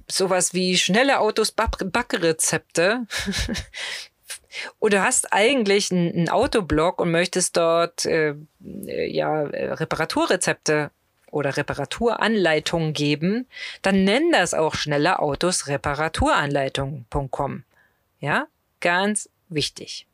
sowas 0.08 0.54
wie 0.54 0.78
schnelle 0.78 1.20
Autos, 1.20 1.52
Backrezepte. 1.52 3.06
Oder 4.80 5.04
hast 5.04 5.34
eigentlich 5.34 5.92
einen 5.92 6.30
Autoblog 6.30 7.00
und 7.00 7.12
möchtest 7.12 7.58
dort 7.58 8.06
äh, 8.06 8.34
ja 8.60 9.44
Reparaturrezepte 9.44 10.90
oder 11.32 11.58
Reparaturanleitungen 11.58 12.94
geben, 12.94 13.48
dann 13.82 14.04
nenn 14.04 14.32
das 14.32 14.54
auch 14.54 14.76
schnelle 14.76 15.20
Autos 15.20 15.68
Reparaturanleitungen.com. 15.68 17.64
Ja, 18.20 18.48
ganz 18.82 19.30
wichtig. 19.50 20.08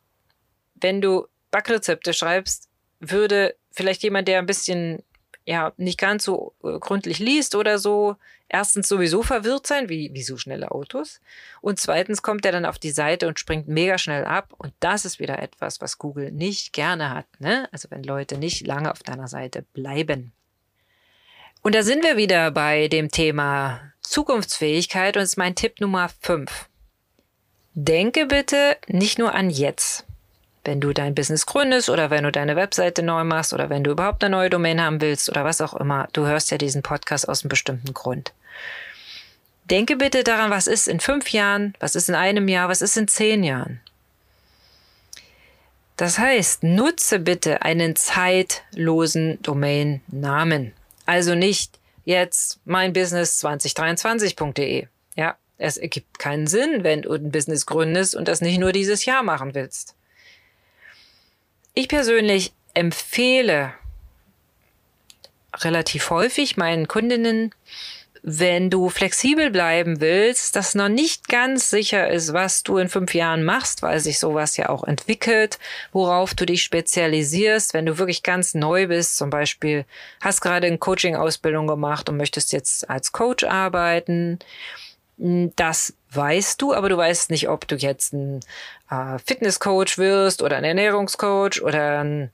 Wenn 0.74 1.00
du 1.00 1.26
Backrezepte 1.50 2.12
schreibst, 2.12 2.68
würde 3.00 3.56
vielleicht 3.70 4.02
jemand, 4.02 4.28
der 4.28 4.38
ein 4.38 4.46
bisschen 4.46 5.02
ja 5.46 5.72
nicht 5.76 5.98
ganz 5.98 6.24
so 6.24 6.54
äh, 6.62 6.78
gründlich 6.78 7.18
liest 7.18 7.54
oder 7.54 7.78
so, 7.78 8.16
erstens 8.48 8.88
sowieso 8.88 9.22
verwirrt 9.22 9.66
sein, 9.66 9.88
wie, 9.88 10.22
so 10.22 10.36
schnelle 10.36 10.70
Autos. 10.70 11.20
Und 11.60 11.78
zweitens 11.78 12.22
kommt 12.22 12.46
er 12.46 12.52
dann 12.52 12.64
auf 12.64 12.78
die 12.78 12.90
Seite 12.90 13.28
und 13.28 13.38
springt 13.38 13.68
mega 13.68 13.98
schnell 13.98 14.24
ab. 14.24 14.54
Und 14.56 14.72
das 14.80 15.04
ist 15.04 15.18
wieder 15.18 15.40
etwas, 15.40 15.80
was 15.80 15.98
Google 15.98 16.32
nicht 16.32 16.72
gerne 16.72 17.10
hat. 17.10 17.26
Ne? 17.40 17.68
Also 17.72 17.90
wenn 17.90 18.02
Leute 18.02 18.38
nicht 18.38 18.66
lange 18.66 18.90
auf 18.90 19.02
deiner 19.02 19.28
Seite 19.28 19.62
bleiben. 19.74 20.32
Und 21.62 21.74
da 21.74 21.82
sind 21.82 22.04
wir 22.04 22.16
wieder 22.16 22.50
bei 22.50 22.88
dem 22.88 23.10
Thema 23.10 23.92
Zukunftsfähigkeit 24.02 25.16
und 25.16 25.22
ist 25.22 25.36
mein 25.36 25.54
Tipp 25.54 25.80
Nummer 25.80 26.10
5. 26.20 26.68
Denke 27.74 28.26
bitte 28.26 28.76
nicht 28.86 29.18
nur 29.18 29.34
an 29.34 29.50
jetzt 29.50 30.04
wenn 30.64 30.80
du 30.80 30.92
dein 30.92 31.14
Business 31.14 31.46
gründest 31.46 31.88
oder 31.88 32.10
wenn 32.10 32.24
du 32.24 32.32
deine 32.32 32.56
Webseite 32.56 33.02
neu 33.02 33.22
machst 33.24 33.52
oder 33.52 33.70
wenn 33.70 33.84
du 33.84 33.92
überhaupt 33.92 34.24
eine 34.24 34.34
neue 34.34 34.50
Domain 34.50 34.80
haben 34.80 35.00
willst 35.00 35.28
oder 35.28 35.44
was 35.44 35.60
auch 35.60 35.74
immer. 35.74 36.08
Du 36.12 36.26
hörst 36.26 36.50
ja 36.50 36.58
diesen 36.58 36.82
Podcast 36.82 37.28
aus 37.28 37.42
einem 37.42 37.50
bestimmten 37.50 37.94
Grund. 37.94 38.32
Denke 39.70 39.94
bitte 39.96 40.24
daran, 40.24 40.50
was 40.50 40.66
ist 40.66 40.88
in 40.88 40.98
fünf 41.00 41.30
Jahren, 41.30 41.74
was 41.80 41.94
ist 41.94 42.08
in 42.08 42.14
einem 42.14 42.48
Jahr, 42.48 42.68
was 42.68 42.82
ist 42.82 42.96
in 42.96 43.08
zehn 43.08 43.44
Jahren. 43.44 43.80
Das 45.96 46.18
heißt, 46.18 46.64
nutze 46.64 47.20
bitte 47.20 47.62
einen 47.62 47.96
zeitlosen 47.96 49.40
Domainnamen. 49.42 50.72
Also 51.06 51.34
nicht 51.34 51.78
jetzt 52.04 52.58
meinbusiness2023.de. 52.66 54.88
Es 55.58 55.76
ergibt 55.76 56.18
keinen 56.18 56.46
Sinn, 56.46 56.84
wenn 56.84 57.02
du 57.02 57.12
ein 57.12 57.30
Business 57.30 57.66
gründest 57.66 58.14
und 58.14 58.28
das 58.28 58.40
nicht 58.40 58.58
nur 58.58 58.72
dieses 58.72 59.04
Jahr 59.04 59.22
machen 59.22 59.54
willst. 59.54 59.94
Ich 61.74 61.88
persönlich 61.88 62.52
empfehle 62.74 63.74
relativ 65.56 66.10
häufig 66.10 66.56
meinen 66.56 66.88
Kundinnen, 66.88 67.54
wenn 68.26 68.70
du 68.70 68.88
flexibel 68.88 69.50
bleiben 69.50 70.00
willst, 70.00 70.56
das 70.56 70.74
noch 70.74 70.88
nicht 70.88 71.28
ganz 71.28 71.68
sicher 71.68 72.08
ist, 72.08 72.32
was 72.32 72.62
du 72.62 72.78
in 72.78 72.88
fünf 72.88 73.14
Jahren 73.14 73.44
machst, 73.44 73.82
weil 73.82 74.00
sich 74.00 74.18
sowas 74.18 74.56
ja 74.56 74.70
auch 74.70 74.82
entwickelt, 74.82 75.58
worauf 75.92 76.32
du 76.32 76.46
dich 76.46 76.62
spezialisierst, 76.62 77.74
wenn 77.74 77.84
du 77.84 77.98
wirklich 77.98 78.22
ganz 78.22 78.54
neu 78.54 78.86
bist, 78.86 79.18
zum 79.18 79.28
Beispiel 79.28 79.84
hast 80.22 80.40
gerade 80.40 80.66
eine 80.66 80.78
Coaching-Ausbildung 80.78 81.66
gemacht 81.66 82.08
und 82.08 82.16
möchtest 82.16 82.52
jetzt 82.54 82.88
als 82.88 83.12
Coach 83.12 83.44
arbeiten, 83.44 84.38
das 85.16 85.94
weißt 86.12 86.60
du, 86.60 86.74
aber 86.74 86.88
du 86.88 86.96
weißt 86.96 87.30
nicht, 87.30 87.48
ob 87.48 87.66
du 87.68 87.76
jetzt 87.76 88.12
ein 88.12 88.40
äh, 88.90 89.18
Fitnesscoach 89.24 89.98
wirst 89.98 90.42
oder 90.42 90.56
ein 90.56 90.64
Ernährungscoach 90.64 91.62
oder 91.62 92.00
ein, 92.04 92.30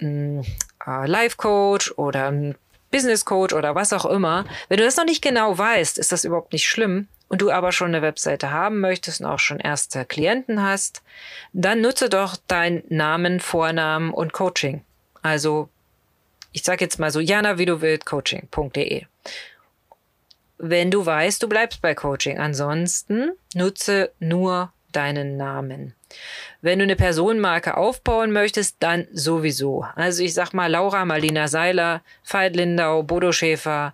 ein 0.00 0.44
äh, 0.86 1.06
Life-Coach 1.06 1.92
oder 1.96 2.26
ein 2.28 2.54
Business 2.90 3.24
Coach 3.24 3.54
oder 3.54 3.74
was 3.74 3.92
auch 3.92 4.04
immer. 4.04 4.44
Wenn 4.68 4.78
du 4.78 4.84
das 4.84 4.96
noch 4.96 5.04
nicht 5.04 5.22
genau 5.22 5.56
weißt, 5.56 5.98
ist 5.98 6.12
das 6.12 6.24
überhaupt 6.24 6.52
nicht 6.52 6.68
schlimm 6.68 7.08
und 7.28 7.40
du 7.40 7.50
aber 7.50 7.72
schon 7.72 7.88
eine 7.88 8.02
Webseite 8.02 8.50
haben 8.50 8.80
möchtest 8.80 9.20
und 9.20 9.26
auch 9.26 9.38
schon 9.38 9.58
erste 9.58 10.04
Klienten 10.04 10.62
hast, 10.62 11.02
dann 11.52 11.80
nutze 11.80 12.08
doch 12.08 12.36
deinen 12.46 12.84
Namen, 12.88 13.40
Vornamen 13.40 14.12
und 14.12 14.32
Coaching. 14.32 14.82
Also 15.22 15.68
ich 16.52 16.62
sage 16.62 16.84
jetzt 16.84 16.98
mal 16.98 17.10
so 17.10 17.20
Jana, 17.20 17.58
wie 17.58 17.64
du 17.64 17.80
willst, 17.80 18.04
coaching.de. 18.04 19.06
Wenn 20.64 20.92
du 20.92 21.04
weißt, 21.04 21.42
du 21.42 21.48
bleibst 21.48 21.82
bei 21.82 21.92
Coaching. 21.92 22.38
Ansonsten 22.38 23.32
nutze 23.52 24.12
nur 24.20 24.72
deinen 24.92 25.36
Namen. 25.36 25.92
Wenn 26.60 26.78
du 26.78 26.84
eine 26.84 26.94
Personenmarke 26.94 27.76
aufbauen 27.76 28.30
möchtest, 28.30 28.76
dann 28.78 29.08
sowieso. 29.12 29.84
Also 29.96 30.22
ich 30.22 30.34
sag 30.34 30.52
mal 30.52 30.70
Laura 30.70 31.04
Marlina 31.04 31.48
Seiler, 31.48 32.02
Veit 32.24 32.54
Lindau, 32.54 33.02
Bodo 33.02 33.32
Schäfer, 33.32 33.92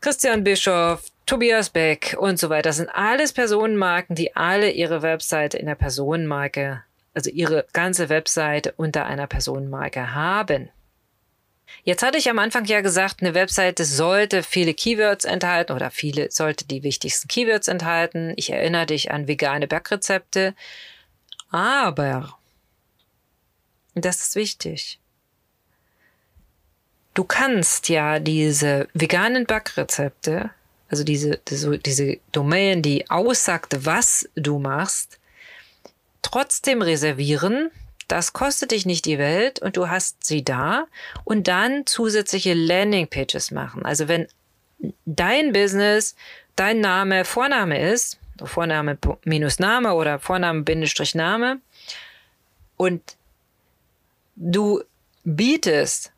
Christian 0.00 0.44
Bischoff, 0.44 1.10
Tobias 1.26 1.70
Beck 1.70 2.16
und 2.16 2.38
so 2.38 2.48
weiter. 2.48 2.68
Das 2.68 2.76
sind 2.76 2.90
alles 2.90 3.32
Personenmarken, 3.32 4.14
die 4.14 4.36
alle 4.36 4.70
ihre 4.70 5.02
Webseite 5.02 5.58
in 5.58 5.66
der 5.66 5.74
Personenmarke, 5.74 6.84
also 7.12 7.28
ihre 7.28 7.66
ganze 7.72 8.08
Webseite 8.08 8.72
unter 8.76 9.06
einer 9.06 9.26
Personenmarke 9.26 10.14
haben. 10.14 10.68
Jetzt 11.84 12.02
hatte 12.02 12.18
ich 12.18 12.28
am 12.28 12.38
Anfang 12.38 12.64
ja 12.66 12.80
gesagt, 12.80 13.20
eine 13.20 13.34
Webseite 13.34 13.84
sollte 13.84 14.42
viele 14.42 14.74
Keywords 14.74 15.24
enthalten 15.24 15.72
oder 15.72 15.90
viele 15.90 16.30
sollte 16.30 16.66
die 16.66 16.82
wichtigsten 16.82 17.28
Keywords 17.28 17.68
enthalten. 17.68 18.32
Ich 18.36 18.50
erinnere 18.50 18.86
dich 18.86 19.10
an 19.10 19.28
vegane 19.28 19.66
Backrezepte. 19.66 20.54
Aber, 21.50 22.38
das 23.94 24.20
ist 24.22 24.36
wichtig, 24.36 25.00
du 27.14 27.24
kannst 27.24 27.88
ja 27.88 28.18
diese 28.18 28.88
veganen 28.94 29.46
Backrezepte, 29.46 30.50
also 30.88 31.04
diese, 31.04 31.38
diese, 31.48 31.78
diese 31.78 32.18
Domain, 32.32 32.82
die 32.82 33.10
aussagt, 33.10 33.84
was 33.84 34.28
du 34.34 34.58
machst, 34.58 35.18
trotzdem 36.22 36.82
reservieren. 36.82 37.70
Das 38.10 38.32
kostet 38.32 38.72
dich 38.72 38.86
nicht 38.86 39.04
die 39.04 39.18
Welt 39.18 39.60
und 39.60 39.76
du 39.76 39.88
hast 39.88 40.24
sie 40.24 40.42
da 40.42 40.86
und 41.22 41.46
dann 41.46 41.86
zusätzliche 41.86 42.54
Landingpages 42.54 43.52
machen. 43.52 43.84
Also 43.84 44.08
wenn 44.08 44.26
dein 45.06 45.52
Business, 45.52 46.16
dein 46.56 46.80
Name, 46.80 47.24
Vorname 47.24 47.80
ist, 47.92 48.18
Vorname 48.42 48.98
minus 49.24 49.60
Name 49.60 49.94
oder 49.94 50.18
Vorname 50.18 50.62
Bindestrich 50.62 51.14
Name. 51.14 51.60
Und 52.76 53.16
du 54.34 54.82
bietest 55.22 56.10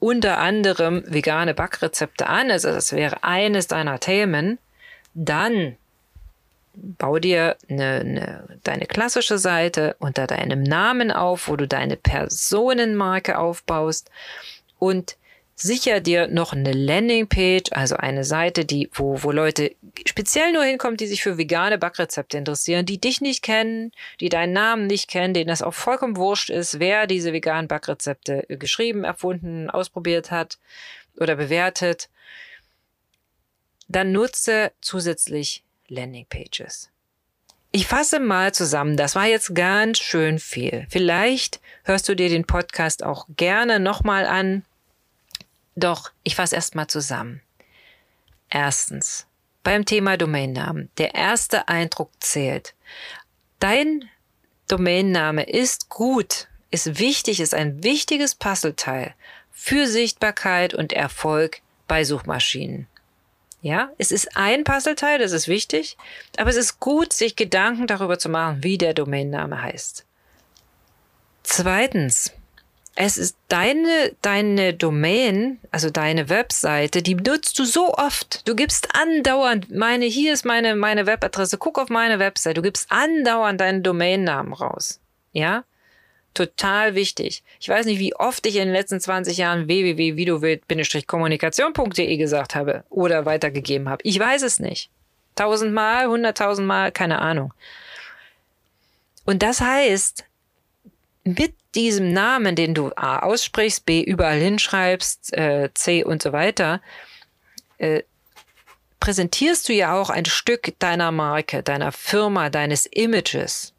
unter 0.00 0.36
anderem 0.36 1.04
vegane 1.06 1.54
Backrezepte 1.54 2.26
an, 2.26 2.50
also 2.50 2.68
das 2.68 2.92
wäre 2.92 3.24
eines 3.24 3.66
deiner 3.66 3.98
Themen, 3.98 4.58
dann 5.14 5.76
bau 6.80 7.18
dir 7.18 7.56
eine, 7.68 8.00
eine, 8.00 8.58
deine 8.62 8.86
klassische 8.86 9.38
Seite 9.38 9.96
unter 9.98 10.26
deinem 10.26 10.62
Namen 10.62 11.10
auf, 11.10 11.48
wo 11.48 11.56
du 11.56 11.66
deine 11.66 11.96
Personenmarke 11.96 13.38
aufbaust 13.38 14.10
und 14.78 15.16
sicher 15.60 15.98
dir 16.00 16.28
noch 16.28 16.52
eine 16.52 16.72
Landingpage, 16.72 17.72
also 17.72 17.96
eine 17.96 18.22
Seite, 18.22 18.64
die, 18.64 18.88
wo, 18.92 19.22
wo 19.22 19.32
Leute 19.32 19.74
speziell 20.06 20.52
nur 20.52 20.62
hinkommen, 20.62 20.96
die 20.96 21.08
sich 21.08 21.22
für 21.22 21.36
vegane 21.36 21.78
Backrezepte 21.78 22.38
interessieren, 22.38 22.86
die 22.86 23.00
dich 23.00 23.20
nicht 23.20 23.42
kennen, 23.42 23.90
die 24.20 24.28
deinen 24.28 24.52
Namen 24.52 24.86
nicht 24.86 25.10
kennen, 25.10 25.34
denen 25.34 25.48
das 25.48 25.62
auch 25.62 25.74
vollkommen 25.74 26.16
wurscht 26.16 26.50
ist, 26.50 26.78
wer 26.78 27.08
diese 27.08 27.32
veganen 27.32 27.66
Backrezepte 27.66 28.46
geschrieben, 28.48 29.02
erfunden, 29.02 29.68
ausprobiert 29.68 30.30
hat 30.30 30.58
oder 31.16 31.34
bewertet. 31.34 32.08
Dann 33.88 34.12
nutze 34.12 34.70
zusätzlich 34.80 35.64
Landingpages. 35.88 36.90
Ich 37.70 37.86
fasse 37.86 38.18
mal 38.18 38.54
zusammen, 38.54 38.96
das 38.96 39.14
war 39.14 39.26
jetzt 39.26 39.54
ganz 39.54 39.98
schön 39.98 40.38
viel. 40.38 40.86
Vielleicht 40.88 41.60
hörst 41.84 42.08
du 42.08 42.16
dir 42.16 42.28
den 42.28 42.46
Podcast 42.46 43.04
auch 43.04 43.26
gerne 43.36 43.78
nochmal 43.78 44.26
an 44.26 44.64
doch, 45.78 46.10
ich 46.24 46.34
fasse 46.34 46.56
erstmal 46.56 46.88
zusammen. 46.88 47.40
Erstens, 48.50 49.26
beim 49.62 49.84
Thema 49.84 50.16
Domainnamen. 50.16 50.90
Der 50.98 51.14
erste 51.14 51.68
Eindruck 51.68 52.10
zählt. 52.18 52.74
Dein 53.60 54.08
Domainname 54.66 55.44
ist 55.44 55.88
gut, 55.88 56.48
ist 56.72 56.98
wichtig, 56.98 57.38
ist 57.38 57.54
ein 57.54 57.84
wichtiges 57.84 58.34
Puzzleteil 58.34 59.14
für 59.52 59.86
Sichtbarkeit 59.86 60.74
und 60.74 60.92
Erfolg 60.92 61.60
bei 61.86 62.02
Suchmaschinen. 62.02 62.88
Ja, 63.60 63.90
es 63.98 64.12
ist 64.12 64.36
ein 64.36 64.62
Puzzleteil, 64.62 65.18
das 65.18 65.32
ist 65.32 65.48
wichtig, 65.48 65.96
aber 66.36 66.50
es 66.50 66.56
ist 66.56 66.78
gut, 66.78 67.12
sich 67.12 67.34
Gedanken 67.34 67.88
darüber 67.88 68.18
zu 68.18 68.28
machen, 68.28 68.62
wie 68.62 68.78
der 68.78 68.94
Domainname 68.94 69.60
heißt. 69.60 70.04
Zweitens, 71.42 72.32
es 72.94 73.16
ist 73.16 73.36
deine, 73.48 74.14
deine 74.22 74.74
Domain, 74.74 75.58
also 75.70 75.88
deine 75.88 76.28
Webseite, 76.28 77.00
die 77.00 77.14
nutzt 77.14 77.58
du 77.58 77.64
so 77.64 77.94
oft. 77.94 78.46
Du 78.46 78.56
gibst 78.56 78.88
andauernd 78.94 79.70
meine, 79.70 80.04
hier 80.04 80.32
ist 80.32 80.44
meine, 80.44 80.74
meine 80.74 81.06
Webadresse, 81.06 81.58
guck 81.58 81.78
auf 81.78 81.90
meine 81.90 82.18
Webseite. 82.18 82.54
Du 82.54 82.62
gibst 82.62 82.90
andauernd 82.90 83.60
deinen 83.60 83.84
Domainnamen 83.84 84.52
raus. 84.52 85.00
Ja? 85.32 85.64
Total 86.34 86.94
wichtig. 86.94 87.42
Ich 87.58 87.68
weiß 87.68 87.86
nicht, 87.86 87.98
wie 87.98 88.14
oft 88.14 88.46
ich 88.46 88.54
in 88.56 88.66
den 88.66 88.72
letzten 88.72 89.00
20 89.00 89.38
Jahren 89.38 89.66
www.videowild-kommunikation.de 89.66 92.16
gesagt 92.16 92.54
habe 92.54 92.84
oder 92.90 93.26
weitergegeben 93.26 93.88
habe. 93.88 94.02
Ich 94.04 94.16
weiß 94.18 94.42
es 94.42 94.60
nicht. 94.60 94.90
Tausendmal, 95.34 96.06
hunderttausendmal, 96.08 96.92
keine 96.92 97.20
Ahnung. 97.20 97.52
Und 99.24 99.42
das 99.42 99.60
heißt, 99.60 100.24
mit 101.24 101.54
diesem 101.74 102.12
Namen, 102.12 102.54
den 102.56 102.74
du 102.74 102.92
A 102.96 103.20
aussprichst, 103.20 103.84
B 103.84 104.02
überall 104.02 104.38
hinschreibst, 104.38 105.36
äh, 105.36 105.70
C 105.74 106.04
und 106.04 106.22
so 106.22 106.32
weiter, 106.32 106.80
äh, 107.78 108.02
präsentierst 109.00 109.68
du 109.68 109.72
ja 109.72 109.94
auch 109.94 110.10
ein 110.10 110.24
Stück 110.24 110.74
deiner 110.78 111.12
Marke, 111.12 111.62
deiner 111.62 111.92
Firma, 111.92 112.50
deines 112.50 112.86
Images. 112.86 113.72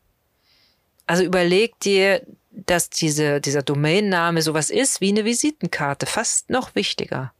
Also 1.07 1.23
überleg 1.23 1.79
dir, 1.79 2.21
dass 2.65 2.89
diese, 2.89 3.41
dieser 3.41 3.61
Domainname 3.61 4.41
sowas 4.41 4.69
ist 4.69 5.01
wie 5.01 5.09
eine 5.09 5.25
Visitenkarte, 5.25 6.05
fast 6.05 6.49
noch 6.49 6.75
wichtiger. 6.75 7.33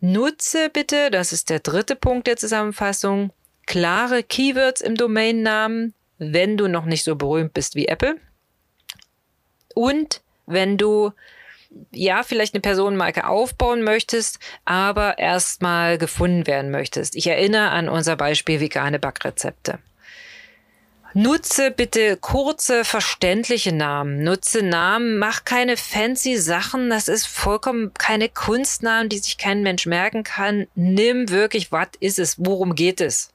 Nutze 0.00 0.68
bitte, 0.68 1.10
das 1.10 1.32
ist 1.32 1.50
der 1.50 1.60
dritte 1.60 1.94
Punkt 1.94 2.26
der 2.26 2.36
Zusammenfassung, 2.36 3.32
klare 3.66 4.22
Keywords 4.22 4.80
im 4.80 4.96
Domainnamen, 4.96 5.94
wenn 6.18 6.56
du 6.56 6.68
noch 6.68 6.84
nicht 6.84 7.04
so 7.04 7.16
berühmt 7.16 7.54
bist 7.54 7.74
wie 7.74 7.86
Apple. 7.86 8.16
Und 9.74 10.22
wenn 10.46 10.76
du 10.76 11.12
ja, 11.90 12.22
vielleicht 12.22 12.54
eine 12.54 12.60
Personenmarke 12.60 13.26
aufbauen 13.26 13.82
möchtest, 13.82 14.38
aber 14.64 15.18
erstmal 15.18 15.98
gefunden 15.98 16.46
werden 16.46 16.70
möchtest. 16.70 17.16
Ich 17.16 17.26
erinnere 17.26 17.70
an 17.70 17.88
unser 17.88 18.16
Beispiel 18.16 18.60
vegane 18.60 18.98
Backrezepte. 18.98 19.78
Nutze 21.14 21.70
bitte 21.70 22.16
kurze, 22.16 22.84
verständliche 22.84 23.72
Namen. 23.72 24.22
Nutze 24.22 24.62
Namen, 24.62 25.18
mach 25.18 25.44
keine 25.44 25.76
fancy 25.76 26.36
Sachen. 26.36 26.90
Das 26.90 27.08
ist 27.08 27.26
vollkommen 27.26 27.92
keine 27.94 28.30
Kunstnamen, 28.30 29.08
die 29.08 29.18
sich 29.18 29.36
kein 29.36 29.62
Mensch 29.62 29.86
merken 29.86 30.22
kann. 30.22 30.68
Nimm 30.74 31.28
wirklich, 31.28 31.70
was 31.70 31.88
ist 32.00 32.18
es? 32.18 32.36
Worum 32.38 32.74
geht 32.74 33.02
es? 33.02 33.30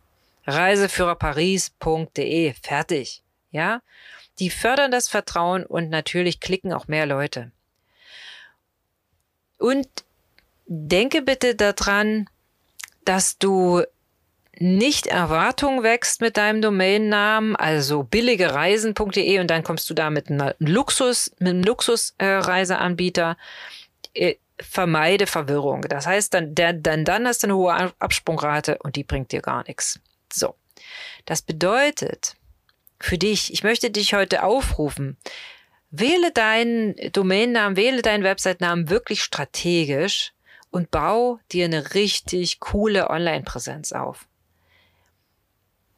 Reiseführerparis.de. 0.47 2.53
Fertig. 2.61 3.21
Ja, 3.51 3.81
die 4.39 4.49
fördern 4.49 4.91
das 4.91 5.07
Vertrauen 5.07 5.63
und 5.65 5.89
natürlich 5.89 6.39
klicken 6.39 6.73
auch 6.73 6.87
mehr 6.87 7.05
Leute. 7.05 7.51
Und 9.57 9.87
denke 10.65 11.21
bitte 11.21 11.53
daran, 11.55 12.29
dass 13.05 13.37
du 13.37 13.83
nicht 14.59 15.07
Erwartung 15.07 15.83
wächst 15.83 16.21
mit 16.21 16.37
deinem 16.37 16.61
Domainnamen, 16.61 17.55
also 17.55 18.03
billigereisen.de 18.03 19.39
und 19.39 19.47
dann 19.47 19.63
kommst 19.63 19.89
du 19.89 19.93
da 19.93 20.09
mit 20.09 20.29
einem 20.29 20.53
Luxus, 20.59 21.31
mit 21.39 21.49
einem 21.49 21.63
Luxusreiseanbieter. 21.63 23.37
Äh, 24.13 24.35
vermeide 24.59 25.27
Verwirrung. 25.27 25.81
Das 25.83 26.07
heißt, 26.07 26.33
dann, 26.33 26.55
dann, 26.55 26.81
dann 26.81 27.27
hast 27.27 27.43
du 27.43 27.47
eine 27.47 27.55
hohe 27.55 27.93
Absprungrate 27.99 28.79
und 28.79 28.95
die 28.95 29.03
bringt 29.03 29.31
dir 29.31 29.41
gar 29.41 29.63
nichts. 29.67 29.99
So. 30.33 30.55
Das 31.25 31.41
bedeutet 31.41 32.35
für 32.99 33.17
dich, 33.17 33.53
ich 33.53 33.63
möchte 33.63 33.91
dich 33.91 34.13
heute 34.13 34.43
aufrufen, 34.43 35.17
wähle 35.91 36.31
deinen 36.31 36.95
Domainnamen, 37.11 37.77
wähle 37.77 38.01
deinen 38.01 38.23
Website-Namen 38.23 38.89
wirklich 38.89 39.21
strategisch 39.21 40.33
und 40.71 40.91
bau 40.91 41.39
dir 41.51 41.65
eine 41.65 41.93
richtig 41.93 42.59
coole 42.59 43.09
Online-Präsenz 43.09 43.91
auf 43.91 44.26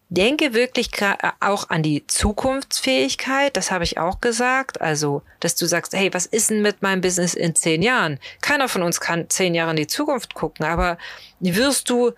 denke 0.10 0.54
wirklich 0.54 0.90
äh, 1.02 1.16
auch 1.40 1.70
an 1.70 1.84
die 1.84 2.06
Zukunftsfähigkeit, 2.08 3.56
das 3.56 3.72
habe 3.72 3.84
ich 3.84 3.98
auch 3.98 4.22
gesagt. 4.22 4.82
Also, 4.82 5.22
dass 5.40 5.56
du 5.56 5.66
sagst, 5.66 5.94
hey, 5.94 6.14
was 6.14 6.26
ist 6.26 6.50
denn 6.50 6.62
mit 6.62 6.82
meinem 6.82 7.02
Business 7.02 7.34
in 7.34 7.56
zehn 7.56 7.82
Jahren? 7.82 8.20
Keiner 8.42 8.68
von 8.68 8.84
uns 8.84 9.00
kann 9.00 9.30
zehn 9.30 9.56
Jahre 9.56 9.72
in 9.72 9.78
die 9.78 9.88
Zukunft 9.88 10.34
gucken, 10.34 10.66
aber 10.66 10.98
wirst 11.40 11.90
du 11.90 12.12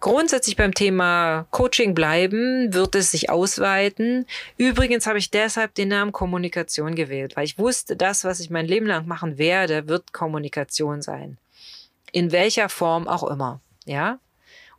grundsätzlich 0.00 0.56
beim 0.56 0.74
Thema 0.74 1.46
Coaching 1.50 1.94
bleiben, 1.94 2.74
wird 2.74 2.94
es 2.94 3.12
sich 3.12 3.30
ausweiten. 3.30 4.26
Übrigens 4.58 5.06
habe 5.06 5.18
ich 5.18 5.30
deshalb 5.30 5.74
den 5.74 5.88
Namen 5.88 6.12
Kommunikation 6.12 6.94
gewählt, 6.94 7.36
weil 7.36 7.44
ich 7.44 7.58
wusste, 7.58 7.96
das, 7.96 8.24
was 8.24 8.40
ich 8.40 8.50
mein 8.50 8.66
Leben 8.66 8.86
lang 8.86 9.06
machen 9.06 9.38
werde, 9.38 9.88
wird 9.88 10.12
Kommunikation 10.12 11.02
sein. 11.02 11.38
In 12.10 12.32
welcher 12.32 12.68
Form 12.68 13.08
auch 13.08 13.22
immer. 13.22 13.60
Ja? 13.86 14.18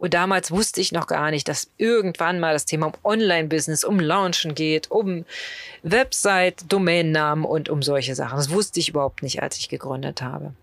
Und 0.03 0.13
damals 0.13 0.51
wusste 0.51 0.81
ich 0.81 0.91
noch 0.91 1.07
gar 1.07 1.31
nicht, 1.31 1.47
dass 1.47 1.71
irgendwann 1.77 2.41
mal 2.41 2.51
das 2.51 2.65
Thema 2.65 2.87
um 2.87 2.93
Online-Business, 3.05 3.85
um 3.85 4.01
Launchen 4.01 4.53
geht, 4.53 4.91
um 4.91 5.23
Website, 5.81 6.65
Domainnamen 6.67 7.45
und 7.45 7.69
um 7.69 7.81
solche 7.81 8.13
Sachen. 8.13 8.35
Das 8.35 8.49
wusste 8.49 8.81
ich 8.81 8.89
überhaupt 8.89 9.23
nicht, 9.23 9.41
als 9.41 9.57
ich 9.59 9.69
gegründet 9.69 10.21
habe. 10.21 10.53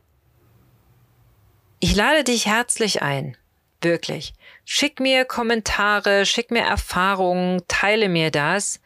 Ich 1.78 1.96
lade 1.96 2.22
dich 2.22 2.44
herzlich 2.44 3.00
ein. 3.00 3.34
Wirklich. 3.80 4.34
Schick 4.66 5.00
mir 5.00 5.24
Kommentare, 5.24 6.26
schick 6.26 6.50
mir 6.50 6.64
Erfahrungen, 6.64 7.62
teile 7.66 8.10
mir 8.10 8.30
das. 8.30 8.78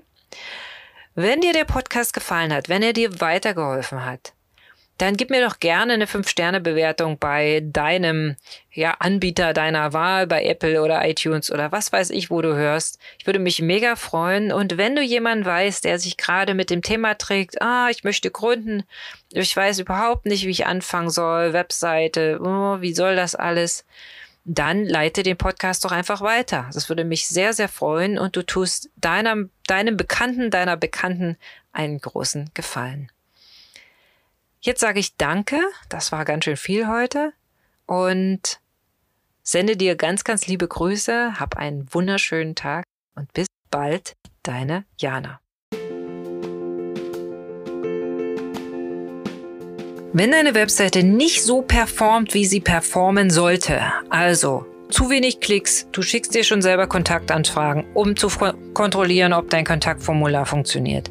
Wenn 1.16 1.40
dir 1.40 1.52
der 1.52 1.64
Podcast 1.64 2.12
gefallen 2.12 2.52
hat, 2.52 2.68
wenn 2.68 2.82
er 2.82 2.92
dir 2.92 3.20
weitergeholfen 3.20 4.04
hat, 4.04 4.32
dann 4.98 5.16
gib 5.16 5.30
mir 5.30 5.46
doch 5.46 5.60
gerne 5.60 5.92
eine 5.92 6.06
5-Sterne-Bewertung 6.06 7.18
bei 7.18 7.62
deinem 7.64 8.34
ja, 8.72 8.96
Anbieter 8.98 9.52
deiner 9.52 9.92
Wahl, 9.92 10.26
bei 10.26 10.44
Apple 10.44 10.82
oder 10.82 11.08
iTunes 11.08 11.52
oder 11.52 11.70
was 11.70 11.92
weiß 11.92 12.10
ich, 12.10 12.30
wo 12.30 12.42
du 12.42 12.56
hörst. 12.56 12.98
Ich 13.18 13.26
würde 13.26 13.38
mich 13.38 13.62
mega 13.62 13.94
freuen. 13.94 14.50
Und 14.50 14.76
wenn 14.76 14.96
du 14.96 15.02
jemanden 15.02 15.44
weißt, 15.44 15.84
der 15.84 16.00
sich 16.00 16.16
gerade 16.16 16.54
mit 16.54 16.70
dem 16.70 16.82
Thema 16.82 17.14
trägt, 17.14 17.62
ah, 17.62 17.88
ich 17.90 18.02
möchte 18.02 18.32
gründen, 18.32 18.82
ich 19.30 19.56
weiß 19.56 19.78
überhaupt 19.78 20.26
nicht, 20.26 20.46
wie 20.46 20.50
ich 20.50 20.66
anfangen 20.66 21.10
soll, 21.10 21.52
Webseite, 21.52 22.40
oh, 22.42 22.80
wie 22.80 22.94
soll 22.94 23.14
das 23.14 23.36
alles, 23.36 23.84
dann 24.44 24.84
leite 24.84 25.22
den 25.22 25.38
Podcast 25.38 25.84
doch 25.84 25.92
einfach 25.92 26.20
weiter. 26.20 26.68
Das 26.72 26.88
würde 26.88 27.04
mich 27.04 27.26
sehr, 27.26 27.52
sehr 27.52 27.68
freuen 27.68 28.18
und 28.18 28.36
du 28.36 28.44
tust 28.44 28.90
deinem, 28.96 29.50
deinem 29.66 29.96
Bekannten, 29.96 30.50
deiner 30.50 30.76
Bekannten 30.76 31.36
einen 31.72 31.98
großen 31.98 32.50
Gefallen. 32.54 33.10
Jetzt 34.60 34.80
sage 34.80 35.00
ich 35.00 35.16
Danke, 35.16 35.60
das 35.88 36.12
war 36.12 36.24
ganz 36.24 36.44
schön 36.44 36.56
viel 36.56 36.88
heute 36.88 37.32
und 37.86 38.60
sende 39.42 39.76
dir 39.76 39.96
ganz, 39.96 40.24
ganz 40.24 40.46
liebe 40.46 40.68
Grüße, 40.68 41.38
hab 41.38 41.56
einen 41.56 41.92
wunderschönen 41.92 42.54
Tag 42.54 42.84
und 43.14 43.32
bis 43.32 43.46
bald, 43.70 44.16
deine 44.42 44.84
Jana. 44.98 45.43
Wenn 50.16 50.30
deine 50.30 50.54
Webseite 50.54 51.02
nicht 51.02 51.42
so 51.42 51.62
performt, 51.62 52.34
wie 52.34 52.44
sie 52.44 52.60
performen 52.60 53.30
sollte, 53.30 53.82
also 54.10 54.64
zu 54.88 55.10
wenig 55.10 55.40
Klicks, 55.40 55.88
du 55.90 56.02
schickst 56.02 56.36
dir 56.36 56.44
schon 56.44 56.62
selber 56.62 56.86
Kontaktanfragen, 56.86 57.84
um 57.94 58.14
zu 58.14 58.28
kontrollieren, 58.74 59.32
ob 59.32 59.50
dein 59.50 59.64
Kontaktformular 59.64 60.46
funktioniert, 60.46 61.10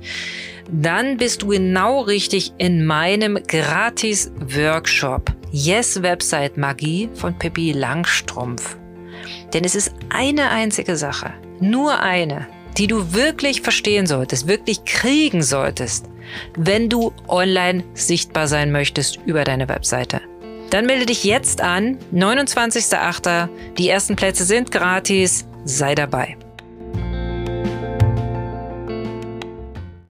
dann 0.71 1.17
bist 1.17 1.41
du 1.41 1.47
genau 1.47 1.99
richtig 1.99 2.53
in 2.59 2.85
meinem 2.85 3.37
Gratis-Workshop 3.45 5.33
Yes 5.51 6.01
Website 6.01 6.55
Magie 6.55 7.09
von 7.13 7.37
Pippi 7.37 7.73
Langstrumpf. 7.73 8.77
Denn 9.53 9.65
es 9.65 9.75
ist 9.75 9.93
eine 10.11 10.49
einzige 10.49 10.95
Sache, 10.95 11.33
nur 11.59 11.99
eine, 11.99 12.47
die 12.77 12.87
du 12.87 13.11
wirklich 13.13 13.63
verstehen 13.63 14.07
solltest, 14.07 14.47
wirklich 14.47 14.85
kriegen 14.85 15.43
solltest, 15.43 16.05
wenn 16.55 16.89
du 16.89 17.13
online 17.27 17.83
sichtbar 17.93 18.47
sein 18.47 18.71
möchtest 18.71 19.19
über 19.25 19.43
deine 19.43 19.69
Webseite. 19.69 20.21
Dann 20.69 20.86
melde 20.86 21.05
dich 21.05 21.23
jetzt 21.23 21.62
an, 21.62 21.99
29.08. 22.13 23.47
Die 23.77 23.89
ersten 23.89 24.15
Plätze 24.15 24.43
sind 24.43 24.71
gratis, 24.71 25.45
sei 25.65 25.93
dabei. 25.93 26.38